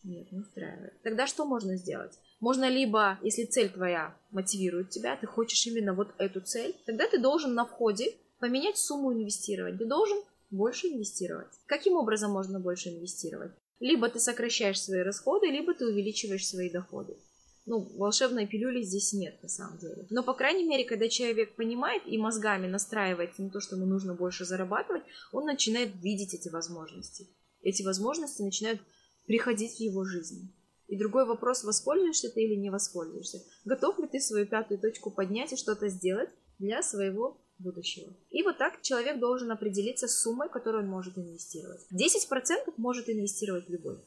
Нет, 0.03 0.31
не 0.31 0.39
устраивает. 0.39 0.99
Тогда 1.03 1.27
что 1.27 1.45
можно 1.45 1.77
сделать? 1.77 2.17
Можно 2.39 2.67
либо, 2.67 3.19
если 3.21 3.45
цель 3.45 3.69
твоя 3.69 4.17
мотивирует 4.31 4.89
тебя, 4.89 5.17
ты 5.17 5.27
хочешь 5.27 5.67
именно 5.67 5.93
вот 5.93 6.15
эту 6.17 6.41
цель, 6.41 6.75
тогда 6.87 7.07
ты 7.07 7.19
должен 7.19 7.53
на 7.53 7.65
входе 7.65 8.15
поменять 8.39 8.79
сумму 8.79 9.13
инвестировать. 9.13 9.77
Ты 9.77 9.85
должен 9.85 10.17
больше 10.49 10.87
инвестировать. 10.87 11.53
Каким 11.67 11.93
образом 11.93 12.31
можно 12.31 12.59
больше 12.59 12.89
инвестировать? 12.89 13.51
Либо 13.79 14.09
ты 14.09 14.19
сокращаешь 14.19 14.81
свои 14.81 15.01
расходы, 15.01 15.47
либо 15.47 15.73
ты 15.73 15.85
увеличиваешь 15.85 16.47
свои 16.47 16.69
доходы. 16.69 17.17
Ну, 17.65 17.79
волшебной 17.97 18.45
пилюли 18.45 18.83
здесь 18.83 19.11
нет, 19.13 19.41
на 19.41 19.49
самом 19.49 19.79
деле. 19.79 20.05
Но, 20.11 20.21
по 20.21 20.33
крайней 20.33 20.65
мере, 20.65 20.85
когда 20.85 21.09
человек 21.09 21.55
понимает 21.55 22.03
и 22.05 22.17
мозгами 22.17 22.67
настраивается 22.67 23.41
на 23.41 23.49
то, 23.49 23.59
что 23.59 23.75
ему 23.75 23.87
нужно 23.87 24.13
больше 24.13 24.45
зарабатывать, 24.45 25.03
он 25.31 25.45
начинает 25.45 25.95
видеть 25.95 26.35
эти 26.35 26.49
возможности. 26.49 27.27
Эти 27.61 27.81
возможности 27.81 28.43
начинают 28.43 28.81
приходить 29.25 29.77
в 29.77 29.79
его 29.79 30.05
жизнь. 30.05 30.53
И 30.87 30.97
другой 30.97 31.25
вопрос, 31.25 31.63
воспользуешься 31.63 32.29
ты 32.29 32.43
или 32.43 32.55
не 32.55 32.69
воспользуешься. 32.69 33.43
Готов 33.65 33.97
ли 33.97 34.07
ты 34.07 34.19
свою 34.19 34.45
пятую 34.45 34.79
точку 34.79 35.09
поднять 35.09 35.51
и 35.51 35.57
что-то 35.57 35.89
сделать 35.89 36.29
для 36.59 36.83
своего 36.83 37.41
будущего. 37.59 38.13
И 38.29 38.43
вот 38.43 38.57
так 38.57 38.81
человек 38.81 39.19
должен 39.19 39.51
определиться 39.51 40.07
с 40.07 40.21
суммой, 40.21 40.49
которую 40.49 40.83
он 40.83 40.89
может 40.89 41.17
инвестировать. 41.17 41.81
10% 41.91 42.73
может 42.77 43.09
инвестировать 43.09 43.69
любой 43.69 43.99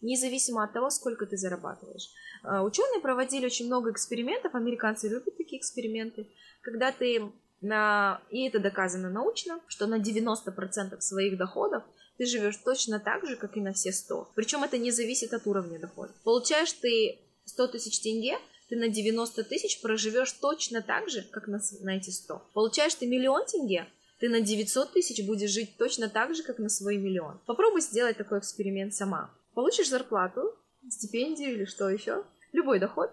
независимо 0.00 0.64
от 0.64 0.72
того, 0.72 0.90
сколько 0.90 1.26
ты 1.26 1.36
зарабатываешь. 1.36 2.10
А, 2.42 2.62
ученые 2.62 3.00
проводили 3.00 3.46
очень 3.46 3.66
много 3.66 3.90
экспериментов, 3.90 4.54
американцы 4.54 5.08
любят 5.08 5.36
такие 5.36 5.60
эксперименты, 5.60 6.28
когда 6.62 6.92
ты 6.92 7.32
на... 7.60 8.20
И 8.30 8.46
это 8.46 8.58
доказано 8.60 9.10
научно, 9.10 9.60
что 9.66 9.86
на 9.86 9.98
90% 9.98 11.00
своих 11.00 11.36
доходов 11.36 11.82
ты 12.16 12.26
живешь 12.26 12.56
точно 12.58 13.00
так 13.00 13.26
же, 13.26 13.36
как 13.36 13.56
и 13.56 13.60
на 13.60 13.72
все 13.72 13.92
100. 13.92 14.32
Причем 14.34 14.64
это 14.64 14.78
не 14.78 14.90
зависит 14.90 15.32
от 15.32 15.46
уровня 15.46 15.78
дохода. 15.78 16.12
Получаешь 16.24 16.72
ты 16.72 17.18
100 17.44 17.68
тысяч 17.68 18.00
тенге, 18.00 18.38
ты 18.68 18.76
на 18.76 18.88
90 18.88 19.44
тысяч 19.44 19.80
проживешь 19.80 20.32
точно 20.32 20.82
так 20.82 21.08
же, 21.08 21.22
как 21.22 21.46
на, 21.48 21.60
на 21.80 21.96
эти 21.96 22.10
100. 22.10 22.50
Получаешь 22.52 22.94
ты 22.94 23.06
миллион 23.06 23.46
тенге, 23.46 23.88
ты 24.20 24.28
на 24.28 24.40
900 24.40 24.92
тысяч 24.92 25.24
будешь 25.26 25.50
жить 25.50 25.76
точно 25.78 26.08
так 26.08 26.34
же, 26.34 26.42
как 26.42 26.58
на 26.58 26.68
свой 26.68 26.96
миллион. 26.96 27.40
Попробуй 27.46 27.80
сделать 27.80 28.16
такой 28.16 28.40
эксперимент 28.40 28.94
сама. 28.94 29.34
Получишь 29.54 29.88
зарплату, 29.88 30.54
стипендию 30.90 31.52
или 31.52 31.64
что 31.64 31.88
еще, 31.88 32.24
любой 32.52 32.78
доход, 32.78 33.10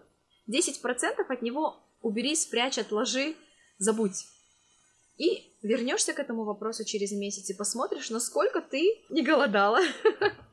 10% 0.50 1.26
от 1.28 1.42
него 1.42 1.78
убери, 2.02 2.36
спрячь, 2.36 2.78
отложи, 2.78 3.36
забудь. 3.78 4.26
И 5.18 5.56
вернешься 5.64 6.14
к 6.14 6.20
этому 6.20 6.44
вопросу 6.44 6.84
через 6.84 7.12
месяц 7.12 7.50
и 7.50 7.54
посмотришь, 7.54 8.10
насколько 8.10 8.62
ты 8.62 9.06
не 9.10 9.24
голодала, 9.24 9.80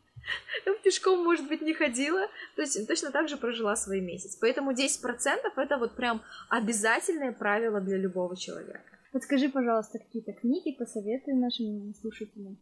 пешком, 0.82 1.22
может 1.24 1.48
быть, 1.48 1.62
не 1.62 1.74
ходила, 1.74 2.26
то 2.56 2.62
есть 2.62 2.86
точно 2.86 3.10
так 3.10 3.28
же 3.28 3.36
прожила 3.36 3.76
свой 3.76 4.00
месяц. 4.00 4.36
Поэтому 4.36 4.72
10% 4.72 5.52
это 5.56 5.78
вот 5.78 5.96
прям 5.96 6.22
обязательное 6.48 7.32
правило 7.32 7.80
для 7.80 7.96
любого 7.96 8.36
человека. 8.36 8.82
Подскажи, 9.12 9.48
пожалуйста, 9.48 9.98
какие-то 9.98 10.32
книги 10.32 10.72
посоветуй 10.72 11.34
нашим 11.34 11.94
слушателям 12.00 12.58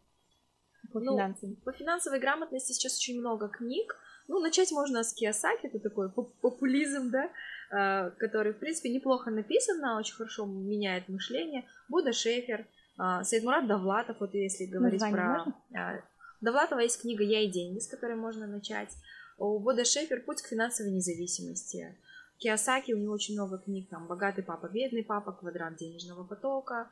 по 0.93 1.01
ну, 1.01 1.13
финансам. 1.13 1.57
По 1.65 1.73
финансовой 1.73 2.19
грамотности 2.19 2.73
сейчас 2.73 2.97
очень 2.99 3.21
много 3.21 3.49
книг. 3.49 3.97
Ну, 4.29 4.41
начать 4.41 4.71
можно 4.73 5.03
с 5.03 5.13
Киосаки, 5.13 5.67
это 5.67 5.81
такой 5.81 6.11
популизм, 6.11 7.11
да, 7.11 7.31
а, 7.71 8.11
который, 8.11 8.53
в 8.53 8.59
принципе, 8.59 8.91
неплохо 8.91 9.31
написан, 9.31 9.85
очень 9.97 10.15
хорошо 10.15 10.47
меняет 10.47 11.09
мышление. 11.09 11.67
Буда 11.89 12.13
Шефер, 12.13 12.67
а, 12.97 13.25
Сейдмурат 13.25 13.67
Давлатов, 13.67 14.19
вот 14.21 14.35
если 14.35 14.67
говорить 14.67 15.01
Название 15.01 15.17
про... 15.17 15.39
Можно? 15.39 16.03
Довлатова 16.41 16.81
есть 16.81 17.01
книга 17.01 17.23
«Я 17.23 17.43
и 17.43 17.51
деньги», 17.51 17.81
с 17.81 17.87
которой 17.87 18.17
можно 18.17 18.47
начать. 18.47 18.91
У 19.39 19.59
Бода 19.59 19.85
Шефер 19.85 20.23
«Путь 20.25 20.43
к 20.43 20.49
финансовой 20.49 20.93
независимости». 20.93 21.97
Киосаки, 22.39 22.93
у 22.93 22.99
него 22.99 23.13
очень 23.13 23.35
много 23.35 23.59
книг, 23.59 23.91
там 23.91 24.07
«Богатый 24.07 24.43
папа», 24.43 24.69
«Бедный 24.69 25.05
папа», 25.05 25.33
«Квадрат 25.33 25.77
денежного 25.77 26.25
потока». 26.25 26.91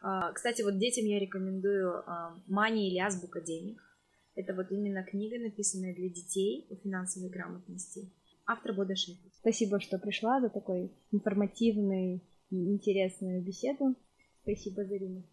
А, 0.00 0.32
кстати, 0.32 0.62
вот 0.62 0.78
детям 0.78 1.04
я 1.06 1.18
рекомендую 1.18 2.08
а, 2.08 2.40
«Мани» 2.46 2.88
или 2.88 2.98
«Азбука 2.98 3.40
денег». 3.40 3.82
Это 4.36 4.54
вот 4.54 4.70
именно 4.70 5.02
книга, 5.02 5.38
написанная 5.38 5.94
для 5.94 6.08
детей 6.08 6.66
по 6.68 6.76
финансовой 6.76 7.30
грамотности. 7.30 8.12
Автор 8.46 8.74
Бода 8.74 8.94
Шефер. 8.94 9.30
Спасибо, 9.40 9.80
что 9.80 9.98
пришла 9.98 10.40
за 10.40 10.50
такой 10.50 10.92
информативный 11.10 12.22
и 12.50 12.72
интересную 12.72 13.42
беседу. 13.42 13.96
Спасибо, 14.42 14.84
Зарина. 14.84 15.24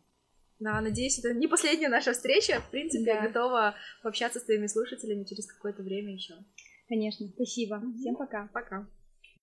Да, 0.61 0.79
надеюсь, 0.79 1.17
это 1.17 1.33
не 1.33 1.47
последняя 1.47 1.89
наша 1.89 2.13
встреча. 2.13 2.61
В 2.61 2.69
принципе, 2.69 3.15
да. 3.15 3.27
готова 3.27 3.75
пообщаться 4.03 4.39
с 4.39 4.43
твоими 4.43 4.67
слушателями 4.67 5.23
через 5.23 5.47
какое-то 5.47 5.81
время 5.81 6.13
еще. 6.13 6.35
Конечно. 6.87 7.27
Спасибо. 7.29 7.81
Всем 7.99 8.15
пока. 8.15 8.47
Пока. 8.53 8.87